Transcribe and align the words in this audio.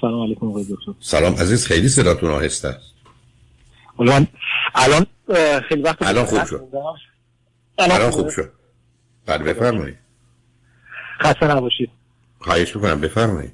سلام 0.00 0.22
علیکم 0.22 0.46
آقای 0.46 0.64
دکتر. 0.64 0.92
سلام 1.00 1.32
عزیز 1.32 1.66
خیلی 1.66 1.88
صداتون 1.88 2.30
آهسته 2.30 2.68
است. 2.68 2.94
الان 3.98 4.26
الان 4.74 5.06
خیلی 5.68 5.82
وقت 5.82 6.02
الان 6.02 6.24
خوب 6.24 6.44
شد. 6.44 6.68
الان 7.78 8.10
خوب 8.10 8.28
شد. 8.28 8.50
بعد 9.26 9.44
بفرمایید. 9.44 9.96
خسته 11.20 11.56
نباشید. 11.56 11.90
خواهش 12.38 12.76
می‌کنم 12.76 13.00
بفرمایید. 13.00 13.52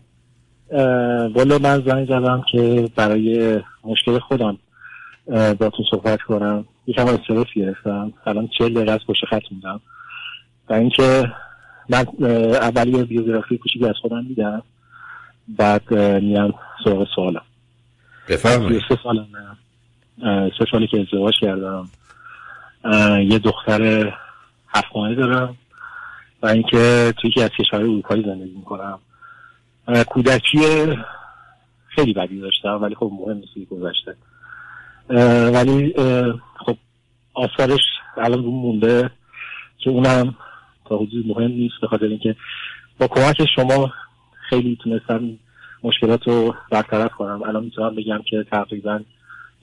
والا 1.34 1.58
من 1.58 1.84
زنگ 1.86 2.06
زدم 2.06 2.44
که 2.52 2.90
برای 2.96 3.60
مشکل 3.84 4.18
خودم 4.18 4.58
با 5.26 5.70
تو 5.70 5.82
صحبت 5.90 6.22
کنم. 6.22 6.64
یکم 6.86 7.06
استرس 7.06 7.46
گرفتم. 7.56 8.12
الان 8.26 8.48
چه 8.58 8.68
دقیقه 8.68 8.92
از 8.92 9.00
پشت 9.08 9.24
خط 9.30 9.42
موندم. 9.50 9.80
و 10.68 10.72
اینکه 10.72 11.32
من 11.88 12.06
اولی 12.54 13.04
بیوگرافی 13.04 13.58
کوچیکی 13.58 13.86
از 13.86 13.94
خودم 14.02 14.24
میدم. 14.24 14.62
بعد 15.48 15.94
میرم 15.94 16.54
سراغ 16.84 17.06
سوالم. 17.14 17.42
بفرمایید. 18.28 18.82
سه 18.88 18.98
سالم 19.02 19.26
سه 20.58 20.64
سالی 20.70 20.86
که 20.86 21.00
ازدواج 21.00 21.34
کردم. 21.40 21.88
یه 23.28 23.38
دختر 23.38 24.12
هفت 24.68 24.88
ماهه 24.94 25.14
دارم 25.14 25.56
و 26.42 26.46
اینکه 26.46 27.14
توی 27.22 27.30
که 27.30 27.42
از 27.42 27.50
کشور 27.50 27.80
اروپایی 27.80 28.22
زندگی 28.22 28.54
می‌کنم. 28.56 28.98
کودکی 30.06 30.58
خیلی 31.88 32.12
بدی 32.12 32.40
داشتم 32.40 32.78
ولی 32.82 32.94
خب 32.94 33.10
مهم 33.20 33.36
نیست 33.36 33.70
گذشته. 33.70 34.16
ولی 35.52 35.94
خب 36.56 36.76
آثارش 37.34 37.80
الان 38.16 38.44
رو 38.44 38.50
مونده 38.50 39.10
که 39.78 39.90
اونم 39.90 40.34
تا 40.84 40.96
حدود 40.96 41.26
مهم 41.26 41.50
نیست 41.50 41.74
به 41.80 41.86
خاطر 41.86 42.04
اینکه 42.04 42.36
با 42.98 43.08
کمک 43.08 43.48
شما 43.56 43.92
خیلی 44.50 44.78
تونستم 44.82 45.38
مشکلات 45.82 46.28
رو 46.28 46.54
برطرف 46.70 47.12
کنم. 47.12 47.42
الان 47.42 47.64
می‌تونم 47.64 47.94
بگم 47.94 48.20
که 48.30 48.44
تقریبا 48.50 49.00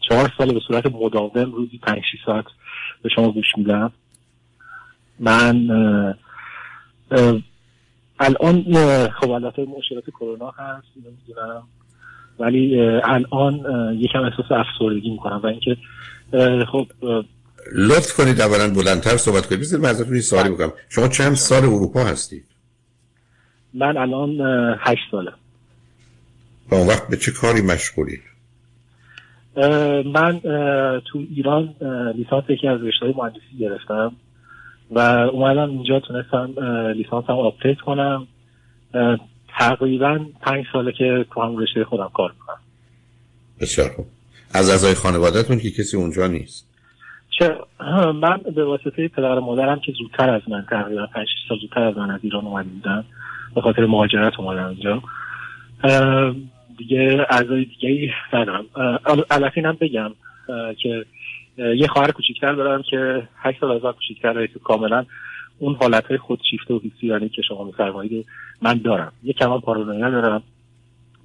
چهار 0.09 0.31
سال 0.37 0.53
به 0.53 0.59
صورت 0.67 0.85
مداوم 0.85 1.51
روزی 1.51 1.77
پنج 1.77 2.03
ساعت 2.25 2.45
به 3.01 3.09
شما 3.15 3.31
گوش 3.31 3.45
میدم. 3.57 3.91
من 5.19 5.69
الان 8.19 8.63
خب 9.09 9.31
البته 9.31 9.65
مشکلات 9.65 10.09
کرونا 10.09 10.49
هست 10.49 10.87
نمی‌دونم. 10.95 11.63
ولی 12.39 12.81
الان 13.03 13.53
یکم 13.99 14.19
احساس 14.19 14.45
افسردگی 14.51 15.09
می‌کنم 15.09 15.41
و 15.43 15.47
اینکه 15.47 15.77
خب 16.71 16.87
لطف 17.75 18.13
کنید 18.17 18.41
اولا 18.41 18.73
بلندتر 18.73 19.17
صحبت 19.17 19.45
کنید. 19.45 19.61
بذارید 19.61 19.85
من 19.85 19.91
ازتون 19.91 20.15
یه 20.15 20.21
سوالی 20.21 20.49
بکنم. 20.49 20.73
شما 20.89 21.07
چند 21.07 21.33
سال 21.33 21.63
اروپا 21.63 22.03
هستید؟ 22.03 22.45
من 23.73 23.97
الان 23.97 24.41
هشت 24.79 25.01
ساله. 25.11 25.31
و 26.71 26.75
اون 26.75 26.87
وقت 26.87 27.07
به 27.09 27.17
چه 27.17 27.31
کاری 27.31 27.61
مشغولید 27.61 28.21
من 30.05 30.39
تو 31.05 31.19
ایران 31.35 31.75
لیسانس 32.15 32.43
یکی 32.49 32.67
از 32.67 32.81
رشته 32.81 33.13
مهندسی 33.17 33.57
گرفتم 33.59 34.15
و 34.91 34.99
اومدم 34.99 35.69
اینجا 35.69 35.99
تونستم 35.99 36.53
لیسانس 36.95 37.25
هم 37.29 37.35
update 37.35 37.77
کنم. 37.77 38.27
تقریبا 39.59 40.19
پنج 40.41 40.65
ساله 40.73 40.91
که 40.91 41.25
تو 41.33 41.41
هم 41.41 41.57
رشته 41.57 41.83
خودم 41.83 42.09
کار 42.13 42.31
می‌کنم. 42.31 42.59
بسیار 43.61 43.89
خوب. 43.89 44.05
از 44.53 44.69
اعضای 44.69 44.93
خانوادهتون 44.93 45.59
که 45.59 45.71
کسی 45.71 45.97
اونجا 45.97 46.27
نیست؟ 46.27 46.69
چه؟ 47.39 47.57
من 48.13 48.41
به 48.55 48.65
واسطه 48.65 49.07
پدر 49.07 49.39
مادرم 49.39 49.79
که 49.79 49.91
زودتر 49.99 50.29
از 50.29 50.41
من 50.47 50.65
تقریبا 50.69 51.07
5 51.07 51.27
سال 51.49 51.59
زودتر 51.59 51.83
از 51.83 51.97
من 51.97 52.11
از 52.11 52.19
ایران 52.23 52.45
اومده 52.45 52.69
بودن 52.69 53.03
به 53.55 53.61
خاطر 53.61 53.85
مهاجرت 53.85 54.33
اومدم 54.39 54.67
اینجا 54.67 55.03
دیگه 56.77 57.25
اعضای 57.29 57.65
دیگه 57.65 58.13
ندارم. 58.33 58.65
البته 59.31 59.57
اینم 59.57 59.77
بگم 59.81 60.11
که 60.81 61.05
یه 61.57 61.87
خواهر 61.87 62.11
کوچیکتر 62.11 62.53
دارم 62.53 62.83
که 62.89 63.27
8 63.37 63.59
سال 63.59 63.71
از 63.71 63.83
من 63.83 63.91
کوچیکتره 63.91 64.47
که 64.47 64.59
کاملا 64.59 65.05
اون 65.59 65.75
حالت 65.75 66.05
های 66.05 66.17
خودشیفته 66.17 66.73
و 66.73 66.79
یعنی 67.01 67.29
که 67.29 67.41
شما 67.47 67.63
میفرمایید 67.63 68.25
من 68.61 68.77
دارم. 68.77 69.11
یه 69.23 69.33
کمان 69.33 69.61
پارانویا 69.61 70.09
دارم 70.09 70.43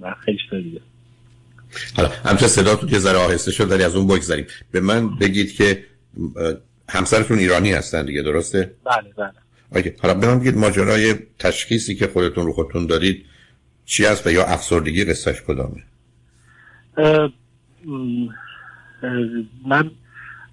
و 0.00 0.14
خیلی 0.24 0.38
چیز 0.38 0.62
دیگه. 0.62 0.80
حالا 1.96 2.08
همچه 2.24 2.46
صداتون 2.46 2.88
که 2.88 2.98
ذره 2.98 3.18
آهسته 3.18 3.50
شد 3.50 3.70
ولی 3.70 3.82
از 3.82 3.96
اون 3.96 4.06
بگذاریم 4.06 4.46
به 4.72 4.80
من 4.80 5.18
بگید 5.18 5.52
که 5.52 5.84
همسرتون 6.88 7.38
ایرانی 7.38 7.72
هستن 7.72 8.06
دیگه 8.06 8.22
درسته؟ 8.22 8.74
بله 8.84 9.12
بله. 9.16 9.32
اوکی. 9.74 9.92
حالا 10.02 10.14
به 10.14 10.26
من 10.26 10.40
بگید 10.40 10.56
ماجرای 10.56 11.14
تشخیصی 11.38 11.94
که 11.94 12.06
خودتون 12.06 12.46
رو 12.46 12.52
خودتون 12.52 12.86
دارید 12.86 13.26
چی 13.84 14.04
هست 14.04 14.26
و 14.26 14.30
یا 14.30 14.44
افسردگی 14.44 15.04
قصهش 15.04 15.42
کدامه؟ 15.46 15.82
من 19.66 19.90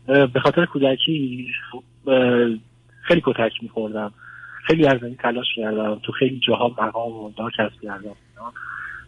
به 0.07 0.39
خاطر 0.43 0.65
کودکی 0.65 1.47
خیلی 3.01 3.21
کتک 3.25 3.51
میخوردم. 3.61 4.13
خیلی 4.67 4.87
از 4.87 5.03
این 5.03 5.15
تلاش 5.15 5.45
کردم. 5.55 5.99
تو 6.03 6.11
خیلی 6.11 6.39
جاها 6.47 6.67
مقام 6.67 7.33
دار 7.37 7.51
کسب 7.51 7.81
کردم. 7.81 8.15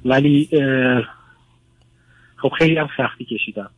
ولی 0.06 0.50
خب 2.36 2.50
خیلی 2.58 2.78
هم 2.78 2.90
سختی 2.98 3.26
کشیدم. 3.26 3.70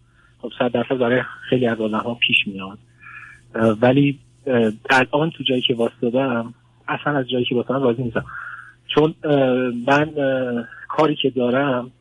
خب 0.42 0.52
صد 0.60 0.72
درصد 0.72 0.98
برای 0.98 1.22
خیلی 1.50 1.68
از 1.68 1.82
آدم 1.82 2.00
ها 2.00 2.14
پیش 2.14 2.38
میاد. 2.48 2.80
ولی 3.82 4.20
الان 4.90 5.30
تو 5.30 5.44
جایی 5.44 5.62
که 5.62 5.74
واسدادم 5.74 6.54
اصلا 6.88 7.18
از 7.18 7.30
جایی 7.30 7.46
که 7.46 7.56
واسدادم 7.56 7.84
راضی 7.84 8.04
نیستم. 8.04 8.26
چون 8.88 9.14
من 9.88 10.14
کاری 10.88 11.16
که 11.16 11.30
دارم 11.30 11.92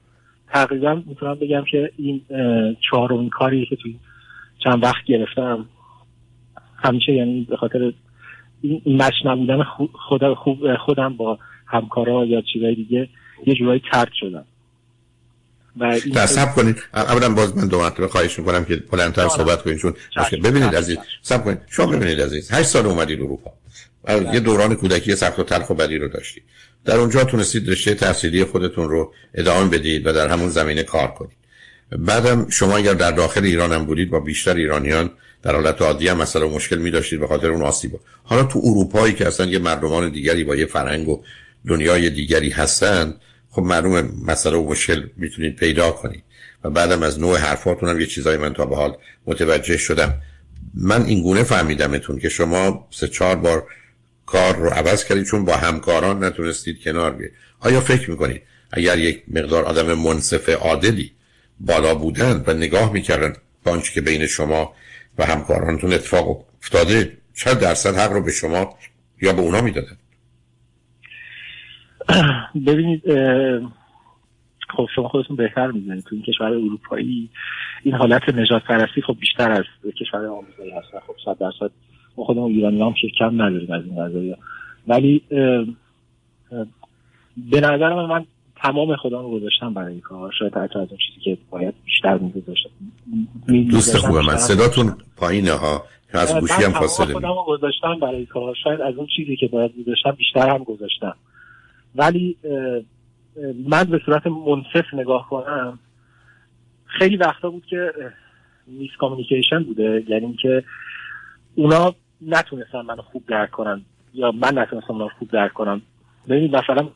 تقریبا 0.49 1.03
می‌تونم 1.07 1.35
بگم 1.35 1.65
که 1.71 1.91
این 1.97 2.21
چهارمین 2.91 3.29
کاری 3.29 3.67
که 3.67 3.77
توی 3.77 3.97
چند 4.65 4.85
وقت 4.85 5.05
گرفتم. 5.05 5.65
همیشه 6.77 7.13
یعنی 7.13 7.47
به 7.51 7.57
خاطر 7.57 7.93
این 8.63 8.83
مش 8.87 9.13
نبودن 9.25 9.63
خود 9.93 10.35
خودم 10.79 11.17
با 11.17 11.39
همکارا 11.67 12.25
یا 12.25 12.41
چیزای 12.41 12.75
دیگه 12.75 13.09
یه 13.47 13.55
جورایی 13.55 13.83
ترد 13.93 14.13
شدم. 14.15 14.45
سب 16.27 16.55
کنید. 16.55 16.77
اولا 16.95 17.29
باز 17.29 17.57
من 17.57 17.69
دو 17.69 17.81
مرتبه 17.81 18.09
خواهش 18.09 18.39
می‌کنم 18.39 18.65
که 18.65 18.77
بلندتر 18.77 19.29
صحبت 19.29 19.63
کنید 19.63 19.79
چون 19.79 19.95
ببینید 20.45 20.77
عزیز 20.77 20.97
سب 21.23 21.45
کنید. 21.45 21.59
شما 21.69 21.87
ببینید 21.87 22.21
عزیز 22.21 22.53
هشت 22.53 22.69
سال 22.69 22.87
اومدید 22.87 23.21
اروپا. 23.21 23.53
یه 24.33 24.41
دوران 24.41 24.75
کودکی 24.75 25.17
سخت 25.17 25.39
و 25.39 25.43
تلخ 25.43 25.71
و 25.71 25.75
بدی 25.75 25.99
رو 25.99 26.09
داشتید 26.09 26.43
در 26.85 26.97
اونجا 26.97 27.25
تونستید 27.25 27.71
رشته 27.71 27.95
تحصیلی 27.95 28.45
خودتون 28.45 28.89
رو 28.89 29.13
ادامه 29.35 29.71
بدید 29.71 30.07
و 30.07 30.13
در 30.13 30.29
همون 30.29 30.49
زمینه 30.49 30.83
کار 30.83 31.09
کنید. 31.09 31.39
بعدم 31.99 32.47
شما 32.51 32.77
اگر 32.77 32.95
در 32.95 33.11
داخل 33.11 33.45
ایران 33.45 33.73
هم 33.73 33.85
بودید 33.85 34.11
با 34.11 34.21
بیشتر 34.21 34.55
ایرانیان 34.55 35.11
در 35.43 35.55
حالت 35.55 35.83
عادی 35.83 36.09
هم 36.09 36.17
مثلا 36.17 36.49
مشکل 36.49 36.77
می 36.77 36.91
داشتید 36.91 37.21
به 37.21 37.27
خاطر 37.27 37.51
اون 37.51 37.63
آسیب. 37.63 38.01
حالا 38.23 38.43
تو 38.43 38.61
اروپایی 38.65 39.15
که 39.15 39.27
اصلا 39.27 39.47
یه 39.47 39.59
مردمان 39.59 40.11
دیگری 40.11 40.45
با 40.45 40.57
یه 40.57 40.67
فرهنگ 40.67 41.09
و 41.09 41.23
دنیای 41.69 42.11
دیگری 42.11 42.51
هستند 42.51 43.21
خب 43.59 43.65
معلومه 43.65 44.03
مسئله 44.27 44.57
و 44.57 44.71
مشکل 44.71 45.09
می‌تونید 45.17 45.57
پیدا 45.57 45.91
کنید. 45.91 46.23
و 46.65 46.71
بعدم 46.71 47.03
از 47.03 47.21
نوع 47.21 47.39
حرفاتون 47.39 47.89
هم 47.89 48.01
یه 48.01 48.07
چیزایی 48.07 48.39
من 48.39 48.53
تا 48.53 48.67
به 48.67 48.77
حال 48.77 48.97
متوجه 49.27 49.77
شدم. 49.77 50.15
من 50.75 51.05
این 51.05 51.23
گونه 51.23 51.43
فهمیدمتون 51.43 52.19
که 52.19 52.29
شما 52.29 52.89
سه 52.91 53.09
چهار 53.09 53.37
بار 53.37 53.67
کار 54.27 54.57
رو 54.57 54.69
عوض 54.69 55.05
کردید 55.05 55.25
چون 55.25 55.45
با 55.45 55.57
همکاران 55.57 56.25
نتونستید 56.25 56.83
کنار 56.83 57.11
بیاید. 57.11 57.33
آیا 57.61 57.81
فکر 57.81 58.11
می‌کنید 58.11 58.43
اگر 58.71 58.99
یک 58.99 59.23
مقدار 59.29 59.65
آدم 59.65 59.95
منصف 59.95 60.49
عادلی 60.49 61.13
بالا 61.61 61.95
بودن 61.95 62.45
و 62.47 62.53
نگاه 62.53 62.93
می‌کردن 62.93 63.37
آنچه 63.65 63.93
که 63.93 64.01
بین 64.01 64.27
شما 64.27 64.73
و 65.19 65.27
همکارانتون 65.27 65.93
اتفاق 65.93 66.47
افتاده 66.63 67.13
چند 67.35 67.59
درصد 67.59 67.97
حق 67.97 68.13
رو 68.13 68.23
به 68.23 68.33
شما 68.33 68.79
یا 69.23 69.33
به 69.33 69.41
اونا 69.41 69.61
می‌دادن؟ 69.61 69.97
ببینید 72.67 73.03
خب 74.77 74.89
شما 74.95 75.09
خودتون 75.09 75.37
بهتر 75.37 75.71
می‌دونید 75.71 76.05
تو 76.05 76.15
این 76.15 76.23
کشور 76.25 76.47
اروپایی 76.47 77.31
این 77.83 77.95
حالت 77.95 78.29
نجات 78.29 78.65
پرستی 78.65 79.03
خب 79.03 79.17
بیشتر 79.21 79.51
از 79.53 79.65
کشور 80.01 80.27
آمریکایی 80.27 80.71
هست. 80.71 80.87
خب 81.07 81.15
صد 81.25 81.39
درصد 81.39 81.71
ما 82.17 82.25
خودمون 82.25 82.53
ایرانی 82.53 82.83
هم 82.83 82.95
کم 83.19 83.43
نداریم 83.43 83.73
از 83.73 83.85
این 83.85 84.05
قضایی 84.05 84.37
ولی 84.89 85.23
به 87.37 87.61
نظر 87.61 88.07
من 88.07 88.25
تمام 88.57 88.97
خودم 88.97 89.19
رو 89.19 89.31
گذاشتم 89.31 89.75
برای 89.75 89.93
این 89.93 90.01
کار. 90.01 90.33
شاید 90.39 90.57
حتی 90.57 90.79
از 90.79 90.89
اون 90.89 90.99
چیزی 91.07 91.21
که 91.25 91.39
باید 91.51 91.75
بیشتر 91.85 92.19
میگذاشتم. 92.19 92.71
دوست 93.71 93.97
خوبه 93.97 94.21
من 94.21 94.37
صداتون 94.37 94.95
پایینه 95.17 95.53
ها. 95.53 95.83
از 96.13 96.41
گوشی 96.41 96.65
هم 96.65 96.73
فاصله 96.73 97.13
خودم 97.13 97.29
رو 97.29 97.45
گذاشتم 97.47 97.99
برای 98.01 98.27
کار. 98.27 98.55
شاید 98.65 98.81
از 98.81 98.95
اون 98.95 99.07
چیزی 99.17 99.37
که 99.37 99.47
باید 99.49 99.73
میذاشتم 99.77 100.11
بیشتر 100.11 100.49
هم 100.49 100.65
گذاشتم. 100.65 101.15
ولی 101.99 102.37
من 103.69 103.85
به 103.85 104.01
صورت 104.07 104.27
منصف 104.27 104.95
نگاه 104.95 105.29
کنم 105.29 105.79
خیلی 106.87 107.17
وقتا 107.17 107.51
بود 107.51 107.67
که 107.67 107.93
میس 108.67 108.91
کامیکیشن 108.99 109.63
بوده. 109.63 110.05
یعنی 110.09 110.37
که 110.43 110.65
اونا 111.55 111.95
نتونستن 112.23 112.81
منو 112.81 113.03
خوب 113.03 113.25
درک 113.27 113.51
کنن 113.51 113.83
یا 114.15 114.33
من 114.33 114.59
نتونستم 114.59 114.95
منو 114.95 115.09
خوب 115.19 115.31
درک 115.31 115.53
کنم. 115.53 115.83
ببینید 116.29 116.57
مثلا 116.57 116.89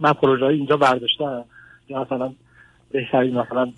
من 0.00 0.12
پروژه 0.12 0.44
اینجا 0.44 0.76
برداشتم 0.76 1.44
یا 1.88 2.02
مثلا 2.02 2.32
بهترین 2.90 3.38
مثلا 3.38 3.72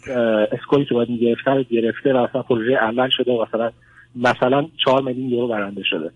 اسکولی 0.52 0.84
که 0.84 0.94
باید 0.94 1.10
می‌گرفته 1.10 1.50
رو 1.50 1.62
گرفته 1.62 2.12
و 2.12 2.24
مثلا 2.24 2.42
پروژه 2.42 2.76
عمل 2.76 3.08
شده 3.10 3.32
و 3.32 3.46
مثلا 3.48 3.70
مثلا 4.16 4.66
چهار 4.84 5.02
میلیون 5.02 5.28
یورو 5.28 5.48
برنده 5.48 5.82
شده. 5.84 6.10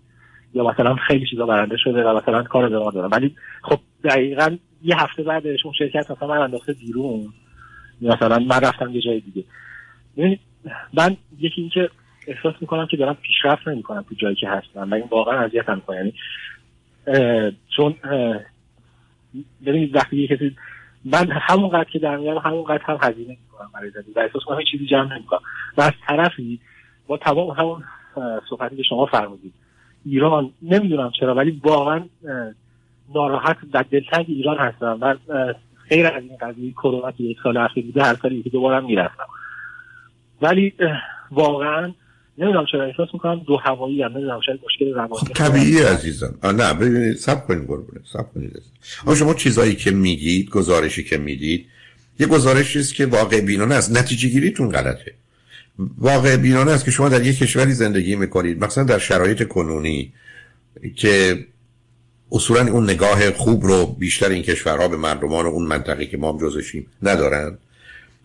یا 0.55 0.65
مثلا 0.65 0.95
خیلی 0.95 1.27
چیزا 1.27 1.47
برنده 1.47 1.77
شده 1.77 2.05
و 2.05 2.17
مثلا 2.17 2.43
کار 2.43 2.69
ما 2.69 2.91
دارم 2.91 3.11
ولی 3.13 3.37
خب 3.63 3.79
دقیقا 4.05 4.57
یه 4.83 5.03
هفته 5.03 5.23
بعدش 5.23 5.65
اون 5.65 5.75
شرکت 5.79 6.11
مثلا 6.11 6.29
من 6.29 6.39
انداخته 6.39 6.73
بیرون. 6.73 7.33
مثلا 8.01 8.39
من 8.39 8.61
رفتم 8.61 8.95
یه 8.95 9.01
جای 9.01 9.21
دیگه. 9.21 9.45
من 10.95 11.17
یکی 11.39 11.61
اینکه 11.61 11.91
احساس 12.27 12.55
می‌کنم 12.61 12.87
که 12.87 12.97
دارم 12.97 13.15
پیشرفت 13.15 13.69
نمی‌کنم 13.69 14.05
تو 14.09 14.15
جایی 14.15 14.37
که 14.37 14.49
هستم. 14.49 14.91
و 14.91 14.95
این 14.95 15.05
واقعا 15.11 15.41
اذیتم 15.41 15.75
می‌کنه 15.75 15.97
یعنی 15.97 16.13
چون 17.77 17.95
ببینید 19.67 19.97
وقتی 19.97 20.17
یه 20.17 20.29
کسی 20.29 20.57
من 21.05 21.31
همون 21.31 21.69
قدر 21.69 21.91
که 21.91 21.99
در 21.99 22.17
میارم 22.17 22.39
همون 22.39 22.65
قدر 22.65 22.83
هم 22.85 22.99
هزینه 23.03 23.37
می‌کنم 23.43 23.71
برای 23.75 23.91
زندگی. 23.91 24.13
و 24.13 24.19
احساس 24.19 24.43
کنم 24.45 24.59
چیزی 24.71 24.87
جمع 24.87 25.15
نمی‌کنم. 25.15 25.41
و 25.77 25.83
از 25.83 25.93
طرفی 26.07 26.61
با 27.07 27.17
تمام 27.17 27.51
همون 27.51 27.85
صحبتی 28.51 28.77
که 28.77 28.83
شما 28.83 29.07
فرمودید 29.07 29.55
ایران 30.07 30.51
نمی‌دونم 30.63 31.11
چرا 31.21 31.35
ولی 31.35 31.61
واقعا 31.65 32.05
ناراحت 33.15 33.57
در 33.73 33.85
دلتنگ 33.91 34.25
ایران 34.29 34.59
هستم 34.59 34.99
من 35.01 35.19
خیر 35.89 36.07
از 36.07 36.23
این 36.23 36.37
قضیه 36.41 36.73
کرونا 36.73 37.13
که 37.13 37.23
یک 37.25 37.37
سال 37.43 37.57
اخیر 37.57 37.85
بوده 37.85 38.03
هر 38.03 38.17
سالی 38.23 38.43
دوباره 38.43 38.87
می‌رفتم. 38.87 39.27
ولی 40.43 40.73
واقعا 41.31 41.93
نمی‌دونم 42.39 42.67
چرا 42.73 42.85
احساس 42.85 43.09
می‌کنم 43.13 43.41
دو 43.47 43.57
هوایی 43.57 44.03
هم 44.03 44.13
نمی‌دونم 44.13 44.41
شاید 44.47 44.61
مشکل 44.65 44.95
روانی 44.95 45.27
خب 45.27 45.33
طبیعی 45.33 45.83
عزیزم. 45.83 46.35
نه 46.45 46.75
ببینید 46.75 47.17
سب 47.17 47.47
کنید 47.47 47.67
قربونه 47.67 48.01
سب 48.13 48.33
کنید 48.35 48.63
اما 49.07 49.15
شما 49.15 49.35
چیزایی 49.35 49.75
که 49.75 49.91
میگید 49.91 50.51
گزارشی 50.51 51.05
که 51.05 51.19
می‌دید 51.19 51.67
یه 52.21 52.27
گزارشی 52.27 52.79
است 52.79 52.95
که 52.95 53.07
واقع 53.07 53.41
بینانه 53.41 53.75
است. 53.75 53.97
نتیجه 53.97 54.29
گیریتون 54.29 54.69
غلطه. 54.69 55.15
واقع 55.79 56.37
بینانه 56.37 56.71
است 56.71 56.85
که 56.85 56.91
شما 56.91 57.09
در 57.09 57.27
یک 57.27 57.39
کشوری 57.39 57.73
زندگی 57.73 58.17
می‌کنید 58.17 58.65
مثلا 58.65 58.85
در 58.85 58.99
شرایط 58.99 59.49
کنونی 59.49 60.13
که 60.97 61.45
اصولا 62.33 62.73
اون 62.73 62.85
نگاه 62.85 63.31
خوب 63.31 63.67
رو 63.67 63.87
بیشتر 63.87 64.29
این 64.29 64.43
کشورها 64.43 64.89
به 64.89 64.97
مردمان 64.97 65.47
و 65.47 65.49
اون 65.49 65.67
منطقه 65.67 66.07
که 66.07 66.17
ما 66.17 66.33
هم 66.33 66.39
جزشیم 66.39 66.87
ندارن. 67.03 67.59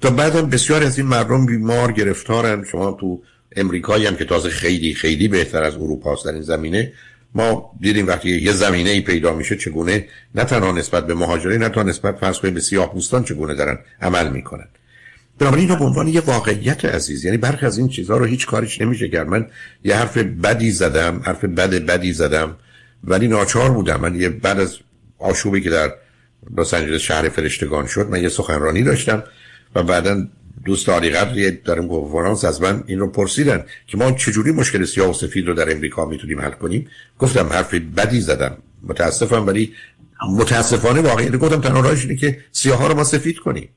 تا 0.01 0.10
بعدم 0.10 0.50
بسیار 0.50 0.84
از 0.84 0.98
این 0.98 1.07
مردم 1.07 1.46
بیمار 1.46 1.92
گرفتارن. 1.92 2.63
شما 2.63 2.92
تو 2.92 3.22
امریکایی 3.56 4.06
هم 4.06 4.16
که 4.16 4.25
تازه 4.25 4.50
خیلی 4.50 4.94
خیلی 4.94 5.28
بهتر 5.28 5.63
از 5.63 5.75
اروپا 5.75 6.18
در 6.25 6.31
این 6.31 6.42
زمینه 6.42 6.94
ما 7.36 7.72
دیدیم 7.80 8.07
وقتی 8.07 8.30
یه 8.30 8.52
زمینه 8.52 8.90
ای 8.90 9.02
پیدا 9.02 9.34
میشه 9.34 9.56
چگونه 9.56 10.06
نه 10.36 10.44
تنها 10.44 10.72
نسبت 10.72 11.07
به 11.07 11.13
مهاجری 11.13 11.57
نه 11.57 11.69
تنها 11.69 11.84
نسبت 11.84 12.16
فرض 12.16 12.40
به 12.40 12.60
سیاه 12.60 12.94
پوستان 12.94 13.24
چگونه 13.24 13.54
دارن 13.56 13.80
عمل 14.02 14.30
می‌کنن. 14.30 14.68
بنابراین 15.39 15.69
اینو 15.69 15.80
به 15.80 15.86
عنوان 15.86 16.07
یه 16.07 16.21
واقعیت 16.21 16.86
عزیز 16.86 17.25
یعنی 17.25 17.38
برخی 17.38 17.65
از 17.65 17.77
این 17.77 17.88
چیزها 17.88 18.18
رو 18.18 18.25
هیچ 18.25 18.47
کاریش 18.47 18.81
نمیشه 18.81 19.09
کرد. 19.09 19.27
من 19.27 19.47
یه 19.83 19.95
حرف 19.95 20.18
بدی 20.18 20.71
زدم 20.71 21.21
حرف 21.24 21.45
بد 21.45 21.69
بدی 21.69 22.13
زدم 22.13 22.56
ولی 23.03 23.27
ناچار 23.27 23.71
بودم. 23.71 24.00
من 24.01 24.15
یه 24.15 24.30
بعد 24.30 24.59
از 24.59 24.77
آشوبی 25.19 25.62
که 25.62 25.69
در 25.69 25.94
لس 26.57 26.74
آنجلس 26.74 27.01
شهر 27.01 27.30
فرشتگان 27.30 27.88
شد 27.88 28.07
من 28.09 28.21
یه 28.21 28.30
سخنرانی 28.30 28.83
داشتم 28.83 29.24
و 29.75 29.83
بعدا 29.83 30.27
دوست 30.65 30.89
عالی 30.89 31.09
قدری 31.09 31.51
در 31.51 31.75
کنفرانس 31.75 32.45
از 32.45 32.62
من 32.62 32.83
این 32.88 33.00
رو 33.00 33.07
پرسیدن 33.12 33.65
که 33.88 33.97
ما 33.97 34.12
چجوری 34.12 34.51
مشکل 34.51 34.85
سیاه 34.85 35.09
و 35.09 35.13
سفید 35.13 35.47
رو 35.47 35.53
در 35.53 35.71
امریکا 35.71 36.06
می‌تونیم 36.06 36.42
حل 36.42 36.51
کنیم. 36.51 36.88
گفتم 37.19 37.47
حرف 37.47 37.74
بدی 37.74 38.21
زدم. 38.21 38.57
متاسفم 38.83 39.47
ولی 39.47 39.74
متاسفانه 40.30 41.01
واقعی 41.01 41.30
گفتم 41.30 41.62
تنها 41.62 41.80
راهش 41.80 42.01
اینه 42.01 42.15
که 42.15 42.38
سیاه 42.51 42.77
ها 42.80 42.88
رو 42.88 42.95
ما 42.95 43.03
سفید 43.03 43.39
کنیم. 43.39 43.69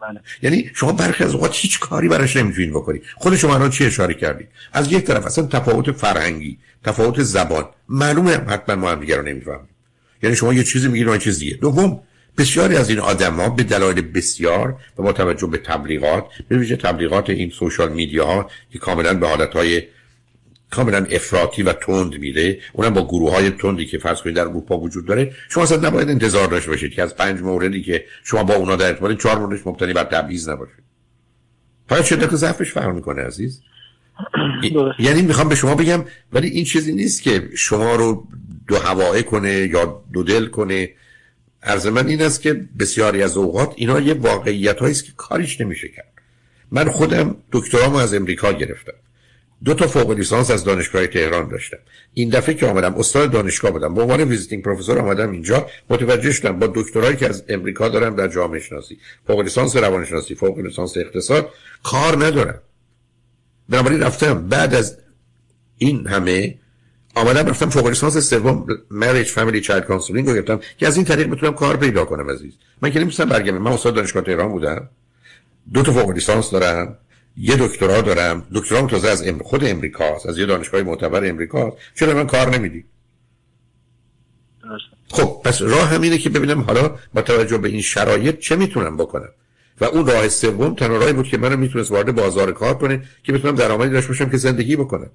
بله. 0.00 0.20
یعنی 0.42 0.70
شما 0.74 0.92
برخی 0.92 1.24
از 1.24 1.34
اوقات 1.34 1.50
هیچ 1.54 1.80
کاری 1.80 2.08
براش 2.08 2.36
نمی‌تونید 2.36 2.70
بکنید. 2.70 3.02
خود 3.16 3.36
شما 3.36 3.54
الان 3.54 3.70
چی 3.70 3.86
اشاره 3.86 4.14
کردید؟ 4.14 4.48
از 4.72 4.92
یک 4.92 5.04
طرف 5.04 5.26
اصلا 5.26 5.46
تفاوت 5.46 5.92
فرهنگی 5.92 6.58
تفاوت 6.84 7.22
زبان. 7.22 7.64
معلومه 7.88 8.32
حتما 8.32 8.74
ما 8.74 8.90
هم 8.90 9.00
دیگه 9.00 9.16
رو 9.16 9.60
یعنی 10.22 10.36
شما 10.36 10.54
یه 10.54 10.64
چیزی 10.64 10.88
میگید 10.88 11.08
و 11.08 11.18
چیز 11.18 11.38
دیگه 11.38 11.56
دوم 11.56 12.00
بسیاری 12.38 12.76
از 12.76 12.90
این 12.90 12.98
ها 12.98 13.48
به 13.48 13.62
دلایل 13.62 14.00
بسیار 14.00 14.76
و 14.98 15.02
با 15.02 15.12
توجه 15.12 15.46
به 15.46 15.58
تبلیغات 15.58 16.24
به 16.48 16.58
ویژه 16.58 16.76
تبلیغات 16.76 17.30
این 17.30 17.50
سوشال 17.50 17.92
میدیا 17.92 18.26
ها 18.26 18.50
که 18.72 18.78
کاملا 18.78 19.14
به 19.14 19.28
حالت 19.28 19.52
های 19.52 19.82
کاملا 20.70 21.06
افراطی 21.10 21.62
و 21.62 21.72
تند 21.72 22.18
میره 22.18 22.58
اونم 22.72 22.94
با 22.94 23.04
گروه 23.04 23.32
های 23.32 23.50
تندی 23.50 23.86
که 23.86 23.98
فرض 23.98 24.22
کنید 24.22 24.36
در 24.36 24.42
اروپا 24.42 24.78
وجود 24.78 25.06
داره. 25.06 25.32
شما 25.48 25.62
اصلا 25.62 25.88
نباید 25.88 26.08
انتظار 26.10 26.48
داشته 26.48 26.70
باشید 26.70 26.92
که 26.92 27.02
از 27.02 27.16
پنج 27.16 27.40
موردی 27.40 27.82
که 27.82 28.04
شما 28.24 28.42
با 28.42 28.54
اونا 28.54 28.76
در 28.76 28.86
ارتباط 28.86 29.18
چهار 29.18 29.38
موردش 29.38 29.66
مبتنی 29.66 29.92
بر 29.92 30.04
تبعیض 30.04 30.48
نباشید 30.48 30.84
فقط 31.88 32.04
شدت 32.04 32.34
ضعفش 32.34 32.72
فرق 32.72 32.94
می‌کنه 32.94 33.22
عزیز. 33.22 33.62
یعنی 34.98 35.22
می‌خوام 35.22 35.48
به 35.48 35.54
شما 35.54 35.74
بگم 35.74 36.04
ولی 36.32 36.48
این 36.48 36.64
چیزی 36.64 36.92
نیست 36.92 37.22
که 37.22 37.48
شما 37.56 37.94
رو 37.94 38.28
دو 38.68 38.76
هواه 38.76 39.22
کنه 39.22 39.52
یا 39.52 40.02
دو 40.12 40.22
دل 40.22 40.46
کنه. 40.46 40.90
عرض 41.62 41.86
من 41.86 42.06
این 42.06 42.22
است 42.22 42.42
که 42.42 42.64
بسیاری 42.78 43.22
از 43.22 43.36
اوقات 43.36 43.72
اینا 43.76 44.00
یه 44.00 44.14
واقعیت 44.14 44.82
است 44.82 45.04
که 45.04 45.12
کاریش 45.16 45.60
نمیشه 45.60 45.88
کرد. 45.88 46.12
من 46.70 46.88
خودم 46.88 47.36
دکترامو 47.52 47.96
از 47.96 48.14
امریکا 48.14 48.52
گرفتم. 48.52 48.92
دو 49.64 49.74
تا 49.74 49.86
فوق 49.86 50.10
لیسانس 50.10 50.50
از 50.50 50.64
دانشگاه 50.64 51.06
تهران 51.06 51.48
داشتم. 51.48 51.76
این 52.14 52.28
دفعه 52.28 52.54
که 52.54 52.66
آمدم 52.66 52.94
استاد 52.94 53.30
دانشگاه 53.30 53.70
بودم. 53.70 53.94
به 53.94 54.02
عنوان 54.02 54.20
visiting 54.20 54.62
professor 54.62 54.98
آمدم 54.98 55.30
اینجا. 55.30 55.66
متوجه 55.90 56.32
شدم 56.32 56.58
با 56.58 56.72
دکترایی 56.74 57.16
که 57.16 57.28
از 57.28 57.44
امریکا 57.48 57.88
دارم 57.88 58.16
در 58.16 58.28
جامعه 58.28 58.60
شناسی. 58.60 58.98
فوق 59.26 59.40
لیسانس 59.40 59.76
روانشناسی 59.76 60.34
فوق 60.34 60.58
لیسانس 60.58 60.96
اقتصاد 60.96 61.50
کار 61.82 62.26
ندارم. 62.26 62.60
بنابراین 63.68 64.02
رفتم. 64.02 64.48
بعد 64.48 64.74
از 64.74 64.96
این 65.78 66.06
همه 66.06 66.58
آمدم 67.14 67.46
رفتم 67.46 67.68
فوق 67.68 67.86
لیسانس 67.86 68.16
سوم 68.16 68.66
marriage 68.90 69.28
family 69.28 69.60
child 69.60 69.84
counseling 69.84 70.28
رو 70.28 70.34
گرفتم 70.34 70.60
که 70.78 70.86
از 70.86 70.96
این 70.96 71.04
طریق 71.04 71.26
بتونم 71.30 71.52
کار 71.52 71.76
پیدا 71.76 72.04
کنم 72.04 72.30
عزیز. 72.30 72.52
من 72.82 72.90
که 72.90 73.00
نمیستم 73.00 73.24
برگردم. 73.24 73.58
من 73.58 73.72
استاد 73.72 73.94
دانشگاه 73.94 74.22
تهران 74.22 74.48
بودم. 74.48 74.88
دو 75.72 75.82
تا 75.82 75.92
فوق 75.92 76.10
لیسانس 76.10 76.50
دارم. 76.50 76.98
یه 77.40 77.56
دکترا 77.56 78.00
دارم. 78.00 78.46
دکترام 78.54 78.86
تازه 78.86 79.08
از 79.08 79.24
خود 79.44 79.64
امریکاست 79.64 80.26
از 80.26 80.38
یه 80.38 80.46
دانشگاه 80.46 80.82
معتبر 80.82 81.28
امریکا 81.28 81.76
چرا 81.94 82.14
من 82.14 82.26
کار 82.26 82.50
نمیدی؟ 82.56 82.84
خب 85.08 85.40
پس 85.44 85.62
راه 85.62 85.88
همینه 85.88 86.18
که 86.18 86.30
ببینم 86.30 86.60
حالا 86.60 86.96
با 87.14 87.22
توجه 87.22 87.58
به 87.58 87.68
این 87.68 87.80
شرایط 87.80 88.38
چه 88.38 88.56
می‌تونم 88.56 88.96
بکنم. 88.96 89.28
و 89.80 89.84
اون 89.84 90.06
راه 90.06 90.28
سوم 90.28 90.74
تنها 90.74 90.96
راهی 90.96 91.12
بود 91.12 91.28
که 91.28 91.38
منو 91.38 91.56
می‌تونست 91.56 91.90
وارد 91.90 92.14
بازار 92.14 92.52
کار 92.52 92.74
کنه 92.78 93.02
که 93.22 93.32
بتونم 93.32 93.54
درآمدی 93.54 93.90
داشته 93.90 94.08
باشم 94.08 94.30
که 94.30 94.36
زندگی 94.36 94.76
بکنم. 94.76 95.10